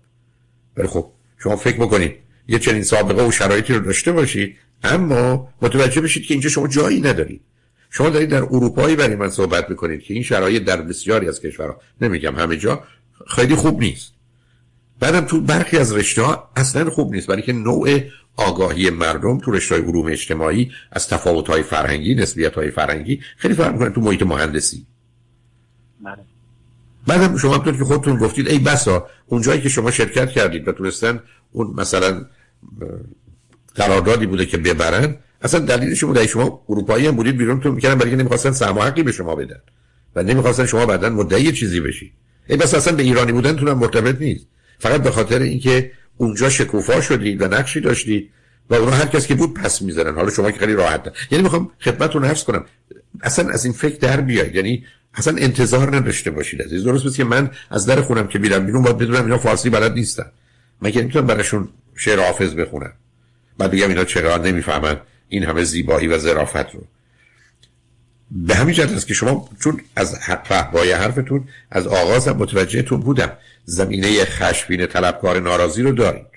ولی 0.77 0.87
خب 0.87 1.11
شما 1.37 1.55
فکر 1.55 1.77
بکنید 1.77 2.15
یه 2.47 2.59
چنین 2.59 2.83
سابقه 2.83 3.27
و 3.27 3.31
شرایطی 3.31 3.73
رو 3.73 3.79
داشته 3.79 4.11
باشید 4.11 4.57
اما 4.83 5.53
متوجه 5.61 6.01
بشید 6.01 6.25
که 6.25 6.33
اینجا 6.33 6.49
شما 6.49 6.67
جایی 6.67 7.01
ندارید. 7.01 7.41
شما 7.95 8.09
دارید 8.09 8.29
در 8.29 8.43
اروپایی 8.43 8.95
برای 8.95 9.15
من 9.15 9.29
صحبت 9.29 9.69
می‌کنید 9.69 10.03
که 10.03 10.13
این 10.13 10.23
شرایط 10.23 10.63
در 10.63 10.81
بسیاری 10.81 11.27
از 11.27 11.41
کشورها 11.41 11.81
نمیگم 12.01 12.35
همه 12.35 12.57
جا 12.57 12.83
خیلی 13.27 13.55
خوب 13.55 13.79
نیست. 13.79 14.13
بعدم 14.99 15.21
تو 15.21 15.41
برخی 15.41 15.77
از 15.77 15.93
رشته 15.93 16.21
ها 16.21 16.49
اصلا 16.55 16.89
خوب 16.89 17.13
نیست. 17.13 17.27
برای 17.27 17.41
که 17.41 17.53
نوع 17.53 17.99
آگاهی 18.35 18.89
مردم 18.89 19.39
تو 19.39 19.51
رشته 19.51 19.75
های 19.75 19.83
علوم 19.83 20.05
اجتماعی 20.05 20.71
از 20.91 21.07
تفاوت 21.07 21.47
های 21.47 21.63
فرهنگی 21.63 22.15
نسبیت 22.15 22.53
های 22.53 22.71
فرهنگی 22.71 23.21
خیلی 23.37 23.53
فرق 23.53 23.73
می‌کنه 23.73 23.89
تو 23.89 24.01
محیط 24.01 24.23
مهندسی. 24.23 24.85
بله. 26.03 26.25
بعدم 27.07 27.37
شما 27.37 27.57
تو 27.57 27.71
که 27.71 27.83
خودتون 27.83 28.17
گفتید 28.17 28.47
ای 28.47 28.59
بسا 28.59 29.07
اونجایی 29.27 29.61
که 29.61 29.69
شما 29.69 29.91
شرکت 29.91 30.29
کردید 30.29 30.67
و 30.67 30.71
تونستن 30.71 31.19
اون 31.51 31.73
مثلا 31.77 32.25
قراردادی 33.75 34.25
بوده 34.25 34.45
که 34.45 34.57
ببرن 34.57 35.17
اصلا 35.43 35.59
دلیلش 35.59 36.03
بوده 36.03 36.27
شما 36.27 36.63
اروپایی 36.69 37.07
هم 37.07 37.15
بودید 37.15 37.37
بیرون 37.37 37.59
تو 37.59 37.71
می‌کردن 37.71 37.95
برای 37.95 38.15
نمی‌خواستن 38.15 38.51
سرمایه‌ای 38.51 39.03
به 39.03 39.11
شما 39.11 39.35
بدن 39.35 39.59
و 40.15 40.23
نمی‌خواستن 40.23 40.65
شما 40.65 40.85
بعدا 40.85 41.09
مدعی 41.09 41.51
چیزی 41.51 41.79
بشی. 41.79 42.13
ای 42.47 42.57
بس 42.57 42.73
اصلا 42.73 42.95
به 42.95 43.03
ایرانی 43.03 43.31
بودن 43.31 43.55
تونم 43.55 43.77
مرتبط 43.77 44.21
نیست. 44.21 44.47
فقط 44.79 45.03
به 45.03 45.11
خاطر 45.11 45.39
اینکه 45.39 45.91
اونجا 46.17 46.49
شکوفا 46.49 47.01
شدید 47.01 47.41
و 47.41 47.47
نقشی 47.47 47.79
داشتید 47.79 48.29
و 48.69 48.75
اونا 48.75 48.91
هر 48.91 49.05
کس 49.05 49.27
که 49.27 49.35
بود 49.35 49.53
پس 49.53 49.81
می‌زنن 49.81 50.15
حالا 50.15 50.29
شما 50.29 50.51
که 50.51 50.59
خیلی 50.59 50.73
راحت 50.73 51.13
یعنی 51.31 51.43
می‌خوام 51.43 51.71
خدمتتون 51.81 52.25
عرض 52.25 52.43
کنم 52.43 52.65
اصلا 53.21 53.49
از 53.49 53.65
این 53.65 53.73
فکر 53.73 53.97
در 53.97 54.21
بیاید. 54.21 54.55
یعنی 54.55 54.85
اصلا 55.13 55.37
انتظار 55.37 55.95
نداشته 55.95 56.31
باشید 56.31 56.61
عزیز. 56.61 56.83
درست 56.83 57.17
که 57.17 57.23
من 57.23 57.51
از 57.69 57.85
در 57.85 58.01
خونم 58.01 58.27
که 58.27 58.39
میرم 58.39 58.65
بیرون 58.65 58.83
باید 58.83 58.97
بدونم 58.97 59.23
اینا 59.23 59.37
فارسی 59.37 59.69
بلد 59.69 59.93
نیستن. 59.93 60.25
من 60.81 60.91
که 60.91 61.01
نمی‌تونم 61.01 61.27
براشون 61.27 61.69
شعر 61.95 62.19
حافظ 62.19 62.53
بخونم. 62.53 62.93
بعد 63.57 63.71
بگم 63.71 63.89
اینا 63.89 64.03
چرا 64.03 64.37
نمی‌فهمن. 64.37 64.97
این 65.29 65.43
همه 65.43 65.63
زیبایی 65.63 66.07
و 66.07 66.17
ظرافت 66.17 66.75
رو. 66.75 66.81
به 68.31 68.55
همین 68.55 68.75
جهت 68.75 68.91
است 68.91 69.07
که 69.07 69.13
شما 69.13 69.49
چون 69.59 69.81
از 69.95 70.19
فهوای 70.43 70.91
حرفتون 70.91 71.47
از 71.71 71.87
آغاز 71.87 72.27
متوجهتون 72.27 72.99
بودم 72.99 73.31
زمینه 73.65 74.25
خشبین 74.25 74.85
طلبکار 74.87 75.39
ناراضی 75.39 75.81
رو 75.81 75.91
دارید. 75.91 76.33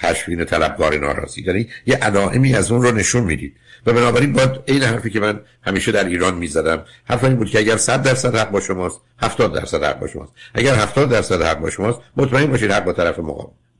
خشمگین 0.00 0.44
طلبکار 0.44 0.98
ناراضی. 0.98 1.42
یعنی 1.42 1.68
یه 1.86 1.96
علائمی 1.96 2.54
از 2.54 2.72
اون 2.72 2.82
رو 2.82 2.92
نشون 2.92 3.24
می‌دید. 3.24 3.56
و 3.86 3.92
بنابراین 3.92 4.32
باید 4.32 4.50
این 4.66 4.82
حرفی 4.82 5.10
که 5.10 5.20
من 5.20 5.40
همیشه 5.62 5.92
در 5.92 6.04
ایران 6.04 6.34
می‌زدم 6.34 6.84
حرف 7.04 7.24
این 7.24 7.36
بود 7.36 7.50
که 7.50 7.58
اگر 7.58 7.76
100 7.76 8.02
درصد 8.02 8.34
حق 8.36 8.50
با 8.50 8.60
شماست 8.60 9.00
70 9.18 9.54
درصد 9.54 9.82
حق 9.82 9.98
با 9.98 10.06
شماست. 10.06 10.32
اگر 10.54 10.74
70 10.74 11.10
درصد 11.10 11.42
حق 11.42 11.58
با 11.58 11.70
شماست 11.70 11.98
مطمئن 12.16 12.46
باشید 12.46 12.70
حق 12.70 12.84
با 12.84 12.92
طرف 12.92 13.18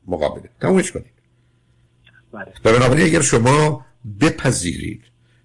مقابله. 0.07 0.49
تمومش 0.61 0.91
کنید. 0.91 1.05
بله. 2.33 2.45
و 2.65 2.77
بنابراین 2.77 3.05
اگر 3.05 3.21
شما 3.21 3.85
بپذیرید. 4.21 5.01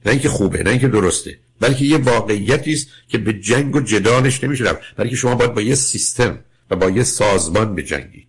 نه 0.07 0.13
اینکه 0.13 0.29
خوبه 0.29 0.63
نه 0.63 0.71
اینکه 0.71 0.89
درسته 0.89 1.39
بلکه 1.61 1.85
یه 1.85 1.97
واقعیتی 1.97 2.73
است 2.73 2.89
که 3.09 3.19
به 3.19 3.33
جنگ 3.33 3.77
و 3.77 3.81
جدالش 3.81 4.45
نمیشه 4.45 4.65
رفت. 4.65 4.81
بلکه 4.97 5.17
شما 5.17 5.35
باید 5.35 5.55
با 5.55 5.63
یه 5.63 5.75
سیستم 5.75 6.39
و 6.71 6.77
با 6.77 6.91
یه 6.91 7.03
سازمان 7.03 7.75
بجنگید. 7.75 8.27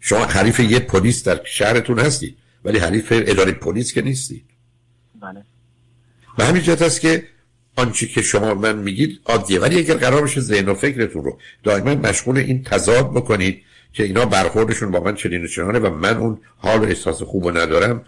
شما 0.00 0.24
حریف 0.24 0.60
یه 0.60 0.78
پلیس 0.78 1.24
در 1.24 1.40
شهرتون 1.44 1.98
هستید 1.98 2.36
ولی 2.64 2.78
حریف 2.78 3.08
اداره 3.10 3.52
پلیس 3.52 3.92
که 3.92 4.02
نیستید. 4.02 4.44
بله. 5.20 5.44
به 6.38 6.44
همین 6.44 6.62
جهت 6.62 6.82
است 6.82 7.00
که 7.00 7.26
آنچه 7.76 8.06
که 8.06 8.22
شما 8.22 8.54
من 8.54 8.78
میگید 8.78 9.20
عادیه. 9.24 9.60
ولی 9.60 9.78
اگر 9.78 9.94
قرار 9.94 10.22
بشه 10.22 10.40
ذهن 10.40 10.68
و 10.68 10.74
فکرتون 10.74 11.24
رو 11.24 11.38
دائما 11.62 11.94
مشغول 11.94 12.38
این 12.38 12.62
تضاد 12.62 13.10
بکنید 13.10 13.62
که 13.92 14.02
اینا 14.02 14.26
برخوردشون 14.26 14.90
با 14.90 15.00
من 15.00 15.14
چنین 15.14 15.44
و 15.44 15.46
چنانه 15.46 15.78
و 15.78 15.94
من 15.94 16.16
اون 16.16 16.40
حال 16.56 16.80
و 16.80 16.84
احساس 16.84 17.22
خوب 17.22 17.58
ندارم 17.58 18.04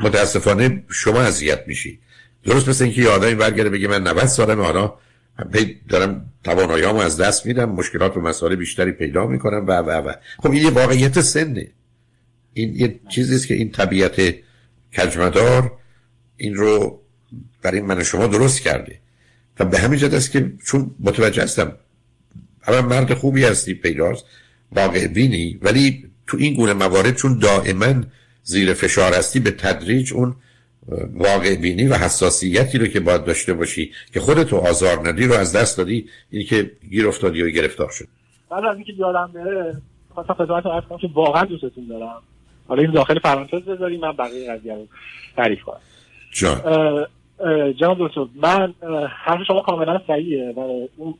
متاسفانه 0.00 0.84
شما 0.90 1.20
اذیت 1.20 1.64
میشید 1.66 1.98
درست 2.44 2.68
مثل 2.68 2.84
اینکه 2.84 3.02
یه 3.02 3.08
آدمی 3.08 3.34
برگرده 3.34 3.70
بگه 3.70 3.88
من 3.88 4.06
90 4.06 4.26
سالم 4.26 4.60
حالا 4.60 4.94
دارم 5.88 6.32
تواناییامو 6.44 6.98
از 6.98 7.16
دست 7.16 7.46
میدم 7.46 7.70
مشکلات 7.70 8.16
و 8.16 8.20
مسائل 8.20 8.54
بیشتری 8.54 8.92
پیدا 8.92 9.26
می‌کنم 9.26 9.66
و 9.66 9.72
و 9.72 9.90
و. 9.90 10.12
خب 10.38 10.50
این 10.50 10.62
یه 10.62 10.70
واقعیت 10.70 11.20
سنه. 11.20 11.68
این 12.54 12.76
یه 12.76 13.00
چیزی 13.08 13.34
است 13.34 13.46
که 13.46 13.54
این 13.54 13.70
طبیعت 13.70 14.34
کجمدار 14.96 15.72
این 16.36 16.54
رو 16.54 17.00
برای 17.62 17.80
من 17.80 18.02
شما 18.02 18.26
درست 18.26 18.60
کرده. 18.60 18.98
و 19.58 19.64
به 19.64 19.78
همین 19.78 19.98
جد 19.98 20.14
است 20.14 20.32
که 20.32 20.52
چون 20.64 20.94
متوجه 21.00 21.42
هستم 21.42 21.72
اما 22.66 22.88
مرد 22.88 23.14
خوبی 23.14 23.44
هستی 23.44 23.74
پیداست 23.74 24.24
واقع 24.72 25.06
بینی 25.06 25.58
ولی 25.62 26.10
تو 26.26 26.36
این 26.36 26.54
گونه 26.54 26.72
موارد 26.72 27.14
چون 27.16 27.38
دائما 27.38 28.02
زیر 28.42 28.72
فشار 28.72 29.12
هستی 29.12 29.40
به 29.40 29.50
تدریج 29.50 30.12
اون 30.14 30.34
واقع 31.14 31.56
بینی 31.56 31.86
و 31.88 31.94
حساسیتی 31.94 32.78
رو 32.78 32.86
که 32.86 33.00
باید 33.00 33.24
داشته 33.24 33.54
باشی 33.54 33.92
که 34.14 34.20
خودتو 34.20 34.56
آزار 34.56 35.08
ندی 35.08 35.26
رو 35.26 35.34
از 35.34 35.56
دست 35.56 35.78
دادی 35.78 36.08
اینی 36.30 36.44
که 36.44 36.70
گیر 36.90 37.08
افتادی 37.08 37.42
و 37.42 37.50
گرفتار 37.50 37.90
شد. 37.90 38.04
بعد 38.50 38.64
از 38.64 38.76
اینکه 38.76 38.92
یادم 38.92 39.30
بره 39.34 39.76
خواستم 40.14 40.34
خدمت 40.34 40.66
عرض 40.66 40.84
کنم 40.84 40.98
که 40.98 41.08
واقعا 41.14 41.44
دوستتون 41.44 41.86
دارم. 41.88 42.22
حالا 42.68 42.82
این 42.82 42.92
داخل 42.92 43.18
پرانتز 43.18 43.62
بذاری 43.62 43.96
من 43.96 44.12
بقیه 44.12 44.52
قضیه 44.52 44.74
رو 44.74 44.86
تعریف 45.36 45.62
کنم. 45.62 45.80
جان. 46.32 46.60
جناب 47.72 48.08
دکتر 48.08 48.26
من 48.34 48.74
حرف 49.24 49.40
شما 49.46 49.60
کاملا 49.60 50.00
صحیحه. 50.06 50.52
و 50.56 50.86
اون 50.96 51.14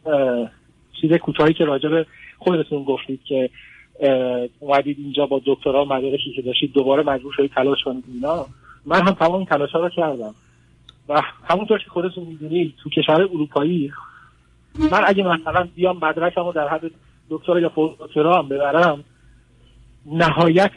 چیز 1.01 1.13
کوتاهی 1.13 1.55
که 1.55 1.65
راجع 1.65 1.89
به 1.89 2.07
خودتون 2.39 2.85
گفتید 2.85 3.21
که 3.29 3.51
اومدید 4.61 4.99
اینجا 4.99 5.27
با 5.27 5.41
دکترا 5.47 5.85
مدارکی 5.85 6.33
که 6.37 6.43
داشتید 6.43 6.73
دوباره 6.73 7.03
مجبور 7.03 7.33
شدید 7.33 7.51
تلاش 7.51 7.85
کنید 7.85 8.05
اینا. 8.15 8.47
من 8.87 9.01
هم 9.07 9.13
تمام 9.13 9.45
تلاش 9.45 9.71
ها 9.71 9.81
رو 9.81 9.89
کردم. 9.89 10.35
و 11.09 11.23
همونطور 11.49 11.79
که 11.79 11.91
خودتون 11.91 12.25
می‌دونید 12.25 12.75
تو 12.83 12.91
کشور 12.91 13.23
اروپایی 13.23 13.93
من 14.93 15.03
اگه 15.07 15.23
مثلا 15.23 15.69
بیام 15.75 15.97
مدرکم 15.97 16.45
رو 16.45 16.53
در 16.53 16.69
حد 16.69 16.91
دکتر 17.31 17.59
یا 17.59 17.73
دکترا 17.77 18.39
هم 18.39 18.49
ببرم 18.49 19.05
نهایت 20.07 20.73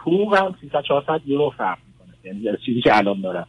حقوقم 0.00 0.54
300 0.60 0.82
400 0.82 1.20
یورو 1.26 1.50
فرق 1.50 1.78
می‌کنه. 1.86 2.16
یعنی 2.24 2.58
چیزی 2.66 2.80
که 2.80 2.96
الان 2.96 3.20
دارم. 3.20 3.46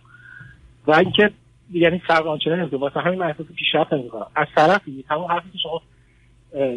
و 0.88 0.92
اینکه 0.92 1.32
یعنی 1.74 2.00
فرق 2.00 2.28
نمی‌کنه 2.28 2.66
واسه 2.78 3.00
همین 3.00 3.20
من 3.20 3.26
احساس 3.26 3.46
پیشرفت 3.56 3.94
نمی‌کنم. 3.94 4.28
از 4.36 4.48
طرفی 4.56 5.06
همون 5.10 5.32
حرفی 5.32 5.50
که 5.52 5.58
شما 5.58 5.82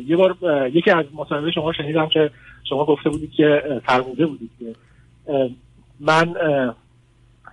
یه 0.06 0.16
بار 0.16 0.36
یکی 0.68 0.90
از 0.90 1.04
مصاحبه 1.14 1.50
شما 1.50 1.72
شنیدم 1.72 2.08
که 2.08 2.30
شما 2.68 2.84
گفته 2.84 3.10
بودید 3.10 3.32
که 3.32 3.80
فرموده 3.86 4.26
بودید 4.26 4.50
که 4.58 4.74
من 6.00 6.34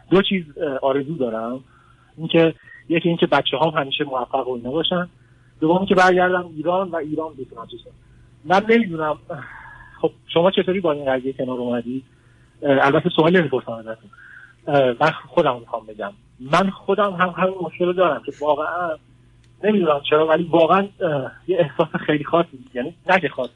دو 0.09 0.21
چیز 0.21 0.43
آرزو 0.81 1.15
دارم. 1.15 1.59
اینکه 2.17 2.53
یکی 2.89 3.07
اینکه 3.07 3.27
بچه 3.27 3.57
هم 3.57 3.69
همیشه 3.69 4.03
موفق 4.03 4.47
و 4.47 4.51
اینا 4.51 4.71
باشن. 4.71 5.07
دوم 5.59 5.85
که 5.85 5.95
برگردم 5.95 6.45
ایران 6.55 6.89
و 6.89 6.95
ایران 6.95 7.33
بتونم 7.33 7.67
چیز 7.67 7.79
من 8.45 8.65
نمی‌دونم. 8.69 9.17
خب 10.01 10.11
شما 10.33 10.51
چطوری 10.51 10.79
با 10.79 10.91
این 10.91 11.05
قضیه 11.05 11.33
کنار 11.33 11.59
اومدید؟ 11.59 12.03
البته 12.61 13.09
سوال 13.09 13.37
نمی‌پرسم 13.37 13.71
ازتون. 13.71 14.09
من 14.99 15.11
خودم 15.27 15.59
می‌خوام 15.59 15.85
بگم. 15.85 16.11
من 16.39 16.69
خودم 16.69 17.11
هم 17.11 17.29
همین 17.29 17.55
مشکل 17.61 17.93
دارم 17.93 18.21
که 18.25 18.33
واقعا 18.41 18.89
نمی‌دونم 19.63 20.01
چرا 20.09 20.27
ولی 20.27 20.43
واقعا 20.43 20.87
یه 21.47 21.57
احساس 21.59 21.87
خیلی 22.05 22.23
خاصی 22.23 22.65
یعنی 22.73 22.95
نه 23.09 23.19
که 23.19 23.29
خاص. 23.29 23.49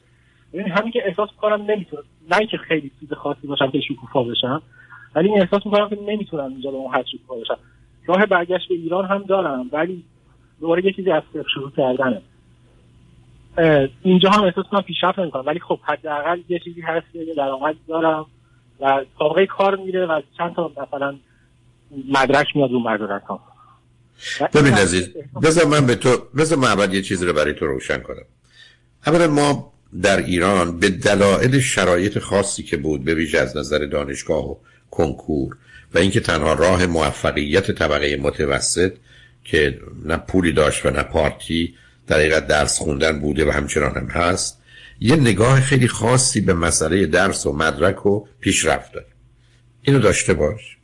یعنی 0.52 0.70
همین 0.70 0.92
که 0.92 1.02
احساس 1.06 1.28
کنم 1.40 1.62
نمی‌تونم 1.62 2.02
نه 2.30 2.46
که 2.46 2.56
خیلی 2.56 2.90
چیز 3.00 3.12
خاصی 3.12 3.46
باشم 3.46 3.70
که 3.70 3.80
شکوفا 3.80 4.22
بشم 4.22 4.62
ولی 5.14 5.28
این 5.28 5.40
احساس 5.40 5.66
می‌کنم 5.66 5.88
که 5.88 5.98
نمی‌تونم 6.06 6.48
اینجا 6.48 6.70
به 6.70 6.76
اون 6.76 6.94
حد 6.94 7.06
شکوفا 7.06 7.34
بشم 7.34 7.58
راه 8.06 8.26
برگشت 8.26 8.68
به 8.68 8.74
ایران 8.74 9.04
هم 9.04 9.22
دارم 9.22 9.68
ولی 9.72 10.04
دوباره 10.60 10.84
یه 10.84 10.92
چیزی 10.92 11.10
از 11.10 11.22
شروع 11.54 11.70
کردنه. 11.70 12.22
اینجا 14.02 14.30
هم 14.30 14.44
احساس 14.44 14.64
کنم 14.66 14.80
پیشرفت 14.80 15.18
نمی‌کنم 15.18 15.46
ولی 15.46 15.60
خب 15.60 15.78
حداقل 15.82 16.40
یه 16.48 16.58
چیزی 16.58 16.80
هست 16.80 17.06
که 17.12 17.24
درآمد 17.36 17.74
دارم 17.88 18.26
و 18.80 19.04
سابقه 19.18 19.46
کار 19.46 19.76
میره 19.76 20.06
و 20.06 20.20
چند 20.38 20.54
تا 20.54 20.70
مثلا 20.86 21.14
مدرک 22.08 22.56
میاد 22.56 22.70
رو 22.70 22.78
مدرک 22.78 23.22
ها 23.22 23.40
ببین 24.54 24.74
عزیز 24.74 25.08
بذار 25.42 25.66
من 25.66 25.86
به 25.86 25.94
تو 25.94 26.16
بذار 26.36 26.58
من 26.58 26.68
اول 26.68 26.94
یه 26.94 27.02
چیزی 27.02 27.26
رو 27.26 27.32
برای 27.32 27.54
تو 27.54 27.66
روشن 27.66 27.98
کنم. 27.98 28.24
اولا 29.06 29.28
ما 29.28 29.72
در 30.02 30.16
ایران 30.16 30.78
به 30.78 30.88
دلایل 30.88 31.60
شرایط 31.60 32.18
خاصی 32.18 32.62
که 32.62 32.76
بود 32.76 33.04
به 33.04 33.14
ویژه 33.14 33.38
از 33.38 33.56
نظر 33.56 33.78
دانشگاه 33.78 34.50
و 34.50 34.56
کنکور 34.90 35.56
و 35.94 35.98
اینکه 35.98 36.20
تنها 36.20 36.52
راه 36.52 36.86
موفقیت 36.86 37.70
طبقه 37.70 38.16
متوسط 38.16 38.92
که 39.44 39.80
نه 40.04 40.16
پولی 40.16 40.52
داشت 40.52 40.86
و 40.86 40.90
نه 40.90 41.02
پارتی 41.02 41.74
در 42.06 42.16
حقیقت 42.16 42.46
درس 42.46 42.78
خوندن 42.78 43.20
بوده 43.20 43.48
و 43.48 43.50
همچنان 43.50 43.96
هم 43.96 44.06
هست 44.06 44.58
یه 45.00 45.16
نگاه 45.16 45.60
خیلی 45.60 45.88
خاصی 45.88 46.40
به 46.40 46.54
مسئله 46.54 47.06
درس 47.06 47.46
و 47.46 47.52
مدرک 47.52 48.06
و 48.06 48.26
پیشرفت 48.40 48.92
داره. 48.92 49.06
اینو 49.82 49.98
داشته 49.98 50.34
باش. 50.34 50.76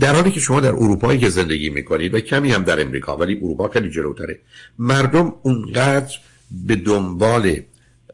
در 0.00 0.14
حالی 0.14 0.30
که 0.30 0.40
شما 0.40 0.60
در 0.60 0.68
اروپایی 0.68 1.18
که 1.18 1.28
زندگی 1.28 1.70
می‌کنید 1.70 2.14
و 2.14 2.20
کمی 2.20 2.52
هم 2.52 2.62
در 2.62 2.80
امریکا 2.80 3.16
ولی 3.16 3.36
اروپا 3.36 3.68
خیلی 3.68 3.90
جلوتره 3.90 4.38
مردم 4.78 5.34
اونقدر 5.42 6.18
به 6.50 6.76
دنبال 6.76 7.56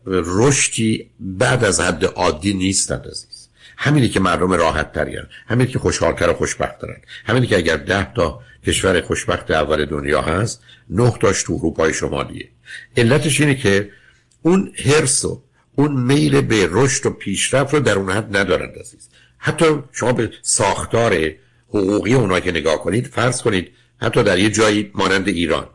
رشدی 0.06 1.10
بعد 1.20 1.64
از 1.64 1.80
حد 1.80 2.04
عادی 2.04 2.54
نیستند 2.54 3.06
عزیز. 3.06 3.48
همینی 3.76 4.08
که 4.08 4.20
مردم 4.20 4.52
راحت 4.52 4.92
ترین 4.92 5.22
همینی 5.46 5.70
که 5.70 5.78
خوشحالتر 5.78 6.30
و 6.30 6.34
خوشبخت 6.34 6.78
دارن 6.78 6.96
همینی 7.24 7.46
که 7.46 7.56
اگر 7.56 7.76
ده 7.76 8.12
تا 8.12 8.40
کشور 8.66 9.00
خوشبخت 9.00 9.50
اول 9.50 9.84
دنیا 9.84 10.22
هست 10.22 10.62
نه 10.90 11.10
تاش 11.20 11.42
تو 11.42 11.52
اروپای 11.52 11.94
شمالیه. 11.94 12.48
علتش 12.96 13.40
اینه 13.40 13.54
که 13.54 13.90
اون 14.42 14.72
حرس 14.84 15.24
و 15.24 15.42
اون 15.74 15.92
میل 15.92 16.40
به 16.40 16.68
رشد 16.70 17.06
و 17.06 17.10
پیشرفت 17.10 17.74
رو 17.74 17.80
در 17.80 17.94
اون 17.94 18.10
حد 18.10 18.36
ندارند 18.36 18.78
عزیز. 18.78 19.08
حتی 19.38 19.64
شما 19.92 20.12
به 20.12 20.30
ساختار 20.42 21.30
حقوقی 21.70 22.14
اونا 22.14 22.40
که 22.40 22.50
نگاه 22.50 22.82
کنید 22.82 23.06
فرض 23.06 23.42
کنید 23.42 23.72
حتی 24.00 24.22
در 24.22 24.38
یه 24.38 24.50
جایی 24.50 24.90
مانند 24.94 25.28
ایران 25.28 25.68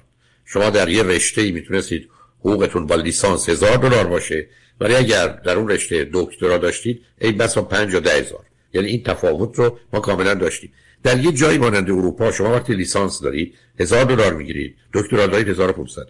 شما 0.46 0.70
در 0.70 0.90
یه 0.90 1.04
رشته 1.04 1.42
ای 1.42 1.52
می‌تونستید 1.52 2.10
حقوقتون 2.40 2.88
با 2.88 2.96
لیسانس 2.96 3.50
هزار 3.50 3.78
دلار 3.78 4.08
باشه 4.08 4.48
ولی 4.80 4.96
اگر 4.96 5.28
در 5.28 5.58
اون 5.58 5.68
رشته 5.70 6.10
دکترا 6.14 6.58
داشتید 6.58 7.02
ای 7.22 7.32
بسا 7.32 7.62
پنج 7.62 7.94
یا 7.94 8.00
ده 8.00 8.12
هزار. 8.12 8.46
یعنی 8.74 8.88
این 8.88 9.04
تفاوت 9.04 9.60
رو 9.60 9.80
ما 9.94 10.00
کاملا 10.00 10.34
داشتیم. 10.34 10.74
در 11.04 11.20
یه 11.20 11.32
جایی 11.32 11.58
مانند 11.58 11.90
اروپا 11.90 12.32
شما 12.32 12.52
وقتی 12.52 12.74
لیسانس 12.74 13.22
دارید 13.22 13.56
هزار 13.80 14.04
دلار 14.04 14.34
می‌گیرید 14.34 14.76
دکترا 14.94 15.28
دارید 15.28 15.50
1500 15.50 16.08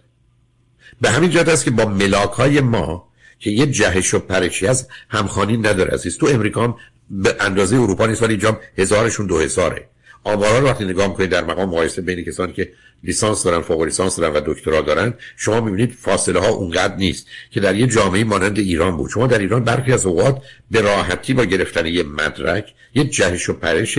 به 1.00 1.10
همین 1.10 1.30
جهت 1.30 1.48
است 1.48 1.64
که 1.64 1.70
با 1.70 1.84
ملاک 1.84 2.30
های 2.30 2.60
ما 2.60 3.08
که 3.38 3.50
یه 3.50 3.66
جهش 3.66 4.14
و 4.14 4.18
پرشی 4.18 4.66
از 4.66 4.88
همخانی 5.08 5.56
نداره 5.56 5.94
عزیز. 5.94 6.18
تو 6.18 6.26
امریکا 6.26 6.64
هم 6.64 6.76
به 7.10 7.36
اندازه 7.40 7.76
اروپا 7.76 8.06
نیست 8.06 8.22
ولی 8.22 8.32
اینجا 8.32 8.60
هزارشون 8.78 9.26
دو 9.26 9.38
هزاره. 9.38 9.88
آمارا 10.24 10.58
رو 10.58 10.66
وقتی 10.66 10.84
نگاه 10.84 11.08
می‌کنید 11.08 11.30
در 11.30 11.44
مقام 11.44 11.68
مقایسه 11.68 12.02
بین 12.02 12.24
کسانی 12.24 12.52
که 12.52 12.72
لیسانس 13.04 13.42
دارن 13.42 13.60
فوق 13.60 13.82
لیسانس 13.82 14.16
دارن 14.16 14.36
و 14.36 14.40
دکترا 14.46 14.80
دارن 14.80 15.14
شما 15.36 15.60
می‌بینید 15.60 15.92
فاصله 15.92 16.40
ها 16.40 16.48
اونقدر 16.48 16.96
نیست 16.96 17.26
که 17.50 17.60
در 17.60 17.74
یه 17.74 17.86
جامعه 17.86 18.24
مانند 18.24 18.58
ایران 18.58 18.96
بود. 18.96 19.10
شما 19.10 19.26
در 19.26 19.38
ایران 19.38 19.64
برخی 19.64 19.92
از 19.92 20.06
اوقات 20.06 20.42
به 20.70 20.80
راحتی 20.80 21.34
با 21.34 21.44
گرفتن 21.44 21.86
یه 21.86 22.02
مدرک 22.02 22.74
یه 22.94 23.04
جهش 23.04 23.48
و 23.48 23.52
پرش 23.52 23.98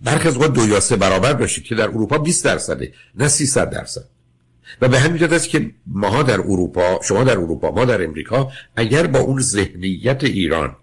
برخی 0.00 0.28
از 0.28 0.34
اوقات 0.34 0.52
دو 0.52 0.68
یا 0.68 0.80
سه 0.80 0.96
برابر 0.96 1.32
داشتید 1.32 1.64
که 1.64 1.74
در 1.74 1.88
اروپا 1.88 2.18
20 2.18 2.44
درصده 2.44 2.92
نه 3.14 3.28
300 3.28 3.70
درصد. 3.70 4.04
و 4.80 4.88
به 4.88 4.98
همین 4.98 5.16
جهت 5.16 5.32
است 5.32 5.48
که 5.48 5.70
ماها 5.86 6.22
در 6.22 6.40
اروپا 6.40 7.00
شما 7.02 7.24
در 7.24 7.38
اروپا 7.38 7.70
ما 7.70 7.84
در 7.84 8.04
امریکا 8.04 8.50
اگر 8.76 9.06
با 9.06 9.18
اون 9.18 9.40
ذهنیت 9.40 10.24
ایران 10.24 10.76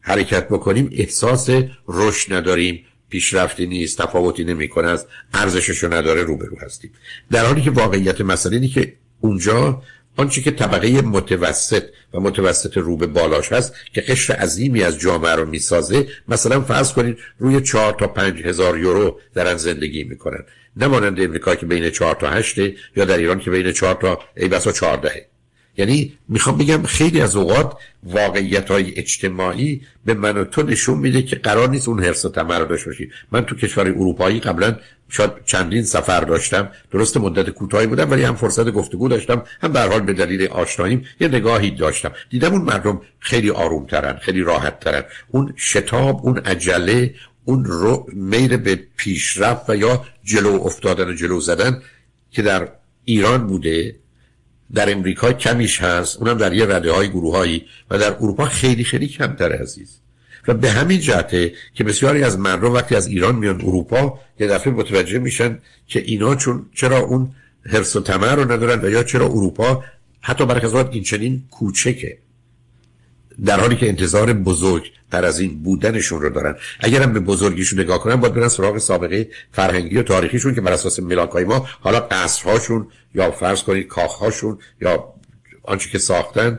حرکت 0.00 0.48
بکنیم 0.48 0.90
احساس 0.92 1.50
رشد 1.88 2.32
نداریم 2.32 2.84
پیشرفتی 3.10 3.66
نیست 3.66 4.02
تفاوتی 4.02 4.44
نمی‌کنه 4.44 4.88
از 4.88 5.06
ارزششو 5.34 5.94
نداره 5.94 6.22
روبرو 6.22 6.56
هستیم. 6.60 6.92
در 7.30 7.44
حالی 7.44 7.62
که 7.62 7.70
واقعیت 7.70 8.20
مسئله 8.20 8.56
اینه 8.56 8.68
که 8.68 8.92
اونجا 9.20 9.82
آنچه 10.16 10.42
که 10.42 10.50
طبقه 10.50 11.02
متوسط 11.02 11.82
و 12.14 12.20
متوسط 12.20 12.76
رو 12.76 12.96
به 12.96 13.06
بالاش 13.06 13.52
هست 13.52 13.74
که 13.94 14.00
قشر 14.00 14.34
عظیمی 14.34 14.82
از 14.82 14.98
جامعه 14.98 15.32
رو 15.32 15.46
می‌سازه 15.46 16.08
مثلا 16.28 16.60
فرض 16.60 16.92
کنید 16.92 17.18
روی 17.38 17.60
چهار 17.60 17.92
تا 17.92 18.06
پنج 18.06 18.42
هزار 18.42 18.78
یورو 18.78 19.20
دارن 19.34 19.56
زندگی 19.56 20.04
می‌کنن. 20.04 20.44
نه 20.76 20.86
مانند 20.86 21.20
امریکا 21.20 21.54
که 21.54 21.66
بین 21.66 21.90
چهار 21.90 22.14
تا 22.14 22.30
هشته 22.30 22.74
یا 22.96 23.04
در 23.04 23.18
ایران 23.18 23.38
که 23.40 23.50
بین 23.50 23.72
چهار 23.72 23.94
تا 23.94 24.18
ای 24.36 24.48
بسا 24.48 24.72
چهاردهه 24.72 25.29
یعنی 25.80 26.12
می‌خوام 26.28 26.58
بگم 26.58 26.82
خیلی 26.82 27.20
از 27.20 27.36
اوقات 27.36 27.72
واقعیت 28.02 28.70
های 28.70 28.98
اجتماعی 28.98 29.80
به 30.04 30.14
من 30.14 30.36
و 30.36 30.44
تو 30.44 30.62
نشون 30.62 30.98
میده 30.98 31.22
که 31.22 31.36
قرار 31.36 31.68
نیست 31.68 31.88
اون 31.88 32.04
حرس 32.04 32.24
و 32.24 32.28
تمر 32.28 32.58
رو 32.58 32.64
داشته 32.64 32.90
باشی. 32.90 33.10
من 33.32 33.44
تو 33.44 33.56
کشور 33.56 33.88
اروپایی 33.88 34.40
قبلا 34.40 34.76
شاید 35.08 35.30
چندین 35.44 35.82
سفر 35.82 36.20
داشتم. 36.20 36.68
درست 36.90 37.16
مدت 37.16 37.50
کوتاهی 37.50 37.86
بودم 37.86 38.10
ولی 38.10 38.22
هم 38.22 38.34
فرصت 38.34 38.70
گفتگو 38.70 39.08
داشتم 39.08 39.42
هم 39.62 39.72
به 39.72 39.80
حال 39.80 40.00
به 40.00 40.12
دلیل 40.12 40.48
آشناییم 40.48 41.04
یه 41.20 41.28
نگاهی 41.28 41.70
داشتم. 41.70 42.12
دیدم 42.30 42.52
اون 42.52 42.62
مردم 42.62 43.00
خیلی 43.18 43.50
آروم 43.50 43.86
ترن 43.86 44.16
خیلی 44.16 44.42
راحت 44.42 44.80
ترن 44.80 45.02
اون 45.28 45.52
شتاب 45.56 46.20
اون 46.26 46.38
عجله 46.38 47.14
اون 47.44 47.64
رو 47.64 48.06
میل 48.12 48.56
به 48.56 48.80
پیشرفت 48.96 49.70
و 49.70 49.76
یا 49.76 50.04
جلو 50.24 50.62
افتادن 50.64 51.08
و 51.08 51.12
جلو 51.12 51.40
زدن 51.40 51.82
که 52.30 52.42
در 52.42 52.68
ایران 53.04 53.46
بوده 53.46 53.99
در 54.74 54.92
امریکا 54.92 55.32
کمیش 55.32 55.82
هست 55.82 56.18
اونم 56.18 56.38
در 56.38 56.52
یه 56.52 56.66
رده 56.66 56.92
های 56.92 57.08
گروه 57.08 57.36
هایی 57.36 57.64
و 57.90 57.98
در 57.98 58.12
اروپا 58.12 58.44
خیلی 58.44 58.84
خیلی 58.84 59.08
کمتر 59.08 59.52
عزیز. 59.52 60.00
و 60.48 60.54
به 60.54 60.70
همین 60.70 61.00
جهته 61.00 61.52
که 61.74 61.84
بسیاری 61.84 62.22
از 62.22 62.38
مردم 62.38 62.72
وقتی 62.72 62.96
از 62.96 63.06
ایران 63.06 63.34
میان 63.34 63.60
اروپا 63.60 64.20
یه 64.40 64.46
دفعه 64.46 64.72
متوجه 64.72 65.18
میشن 65.18 65.58
که 65.86 66.00
اینا 66.00 66.34
چون 66.34 66.66
چرا 66.74 66.98
اون 66.98 67.34
حرس 67.66 67.96
و 67.96 68.00
تمر 68.00 68.34
رو 68.34 68.52
ندارن 68.52 68.84
و 68.84 68.90
یا 68.90 69.02
چرا 69.02 69.26
اروپا 69.26 69.84
حتی 70.20 70.46
برای 70.46 70.84
این 70.90 71.02
چنین 71.02 71.42
کوچکه. 71.50 72.18
در 73.44 73.60
حالی 73.60 73.76
که 73.76 73.88
انتظار 73.88 74.32
بزرگ 74.32 74.92
در 75.10 75.24
از 75.24 75.40
این 75.40 75.62
بودنشون 75.62 76.22
رو 76.22 76.30
دارن. 76.30 76.56
اگرم 76.80 77.12
به 77.12 77.20
بزرگیشون 77.20 77.80
نگاه 77.80 77.98
کنن 77.98 78.16
باید 78.16 78.34
برن 78.34 78.48
سراغ 78.48 78.78
سابقه 78.78 79.28
فرهنگی 79.52 79.96
و 79.96 80.02
تاریخیشون 80.02 80.54
که 80.54 80.60
بر 80.60 80.72
اساس 80.72 81.00
ملاکای 81.00 81.44
ما 81.44 81.68
حالا 81.80 82.00
قصرهاشون 82.00 82.86
یا 83.14 83.30
فرض 83.30 83.62
کنید 83.62 83.86
کاخهاشون 83.86 84.58
یا 84.80 85.14
آنچه 85.62 85.90
که 85.90 85.98
ساختن 85.98 86.58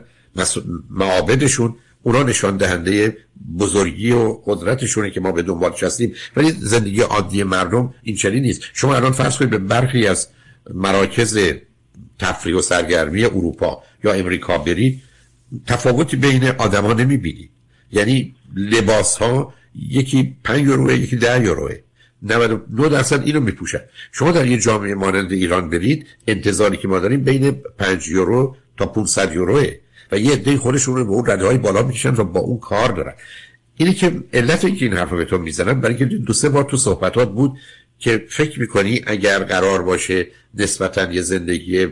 معابدشون 0.90 1.76
اونا 2.02 2.22
نشان 2.22 2.56
دهنده 2.56 3.16
بزرگی 3.58 4.12
و 4.12 4.32
قدرتشونه 4.32 5.10
که 5.10 5.20
ما 5.20 5.32
به 5.32 5.42
دنبالش 5.42 5.82
هستیم. 5.82 6.14
ولی 6.36 6.52
زندگی 6.60 7.00
عادی 7.00 7.42
مردم 7.42 7.94
این 8.02 8.16
چنین 8.16 8.42
نیست. 8.42 8.60
شما 8.72 8.94
الان 8.96 9.12
فرض 9.12 9.36
کنید 9.36 9.50
به 9.50 9.58
برخی 9.58 10.06
از 10.06 10.28
مراکز 10.74 11.38
تفریح 12.18 12.56
و 12.56 12.60
سرگرمی 12.60 13.24
اروپا 13.24 13.82
یا 14.04 14.12
امریکا 14.12 14.58
برید 14.58 15.02
تفاوتی 15.66 16.16
بین 16.16 16.44
آدما 16.44 16.92
نمی‌بینید 16.92 17.50
یعنی 17.92 18.34
لباس 18.56 19.16
ها 19.16 19.54
یکی 19.74 20.36
5 20.44 20.66
یوروه 20.66 20.94
یکی 20.94 21.16
10 21.16 21.44
یوروه. 21.44 21.74
99 22.22 22.88
درصد 22.88 23.22
اینو 23.22 23.40
میپوشن. 23.40 23.80
شما 24.12 24.32
در 24.32 24.46
یه 24.46 24.58
جامعه 24.58 24.94
مانند 24.94 25.32
ایران 25.32 25.70
برید 25.70 26.06
انتظاری 26.26 26.76
که 26.76 26.88
ما 26.88 26.98
داریم 26.98 27.24
بین 27.24 27.50
5 27.78 28.08
یورو 28.08 28.56
تا 28.76 28.86
500 28.86 29.34
یوروه. 29.34 29.66
و 30.12 30.18
یه 30.18 30.32
عده 30.32 30.56
خودشون 30.56 30.96
رو 30.96 31.04
به 31.04 31.10
اون 31.10 31.30
رده 31.30 31.58
بالا 31.58 31.82
می‌کشن 31.82 32.14
و 32.14 32.24
با 32.24 32.40
اون 32.40 32.58
کار 32.58 32.92
دارن. 32.92 33.12
اینی 33.76 33.94
که 33.94 34.12
علت 34.32 34.64
اینکه 34.64 34.84
این 34.84 34.94
حرف 34.94 35.10
رو 35.10 35.16
به 35.16 35.24
تو 35.24 35.38
می‌زنم 35.38 35.80
برای 35.80 35.96
اینکه 35.96 36.16
دو 36.16 36.32
سه 36.32 36.48
بار 36.48 36.64
تو 36.64 36.76
صحبتات 36.76 37.32
بود 37.32 37.58
که 37.98 38.26
فکر 38.28 38.60
می‌کنی 38.60 39.00
اگر 39.06 39.38
قرار 39.38 39.82
باشه 39.82 40.26
نسبتا 40.54 41.12
یه 41.12 41.22
زندگی 41.22 41.86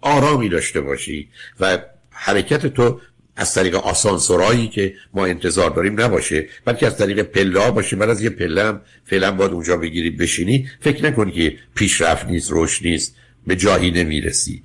آرامی 0.00 0.48
داشته 0.48 0.80
باشی 0.80 1.28
و 1.60 1.78
حرکت 2.24 2.66
تو 2.66 3.00
از 3.36 3.54
طریق 3.54 3.74
آسانسورایی 3.74 4.68
که 4.68 4.94
ما 5.14 5.26
انتظار 5.26 5.70
داریم 5.70 6.00
نباشه 6.00 6.48
بلکه 6.64 6.86
از 6.86 6.98
طریق 6.98 7.22
پله 7.22 7.70
باشه. 7.70 7.96
بعد 7.96 8.10
از 8.10 8.22
یه 8.22 8.30
پله 8.30 8.64
هم 8.64 8.80
فعلا 9.04 9.32
باید 9.32 9.50
اونجا 9.52 9.76
بگیری 9.76 10.10
بشینی. 10.10 10.68
فکر 10.80 11.04
نکنی 11.06 11.32
که 11.32 11.56
پیشرفت 11.74 12.26
نیست 12.26 12.50
روش 12.50 12.82
نیست 12.82 13.16
به 13.46 13.56
جایی 13.56 13.90
نمی‌رسی. 13.90 14.62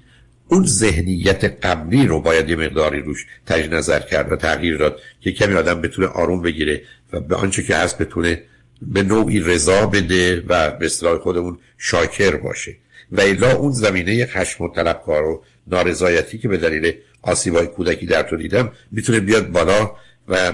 اون 0.48 0.66
ذهنیت 0.66 1.66
قبلی 1.66 2.08
رو 2.08 2.22
باید 2.22 2.50
یه 2.50 2.56
مقداری 2.56 3.02
روش 3.02 3.26
تجدید 3.46 3.74
نظر 3.74 4.00
کرد 4.00 4.32
و 4.32 4.36
تغییر 4.36 4.78
داد 4.78 5.00
که 5.22 5.32
کمی 5.32 5.54
آدم 5.54 5.82
بتونه 5.82 6.08
آروم 6.08 6.42
بگیره 6.42 6.82
و 7.14 7.20
به 7.20 7.36
آنچه 7.36 7.64
که 7.64 7.76
هست 7.76 7.98
بتونه 7.98 8.44
به 8.82 9.04
نوعی 9.04 9.40
رضا 9.40 9.86
بده 9.86 10.44
و 10.48 10.72
به 10.72 10.86
اصطلاح 10.86 11.18
خودمون 11.18 11.60
شاکر 11.78 12.36
باشه. 12.36 12.76
و 13.12 13.22
الا 13.22 13.52
اون 13.52 13.72
زمینه 13.72 14.26
خشم 14.26 14.64
و 14.64 14.74
طلبکار 14.76 15.24
و 15.24 15.44
نارضایتی 15.68 16.38
که 16.38 16.48
به 16.48 16.58
دلیل 16.58 16.94
آسیبای 17.22 17.68
کودکی 17.68 18.06
در 18.06 18.24
تو 18.24 18.38
دیدم 18.38 18.72
می‌تونه 18.92 19.20
بیاد 19.20 19.52
بالا 19.52 19.92
و 20.28 20.54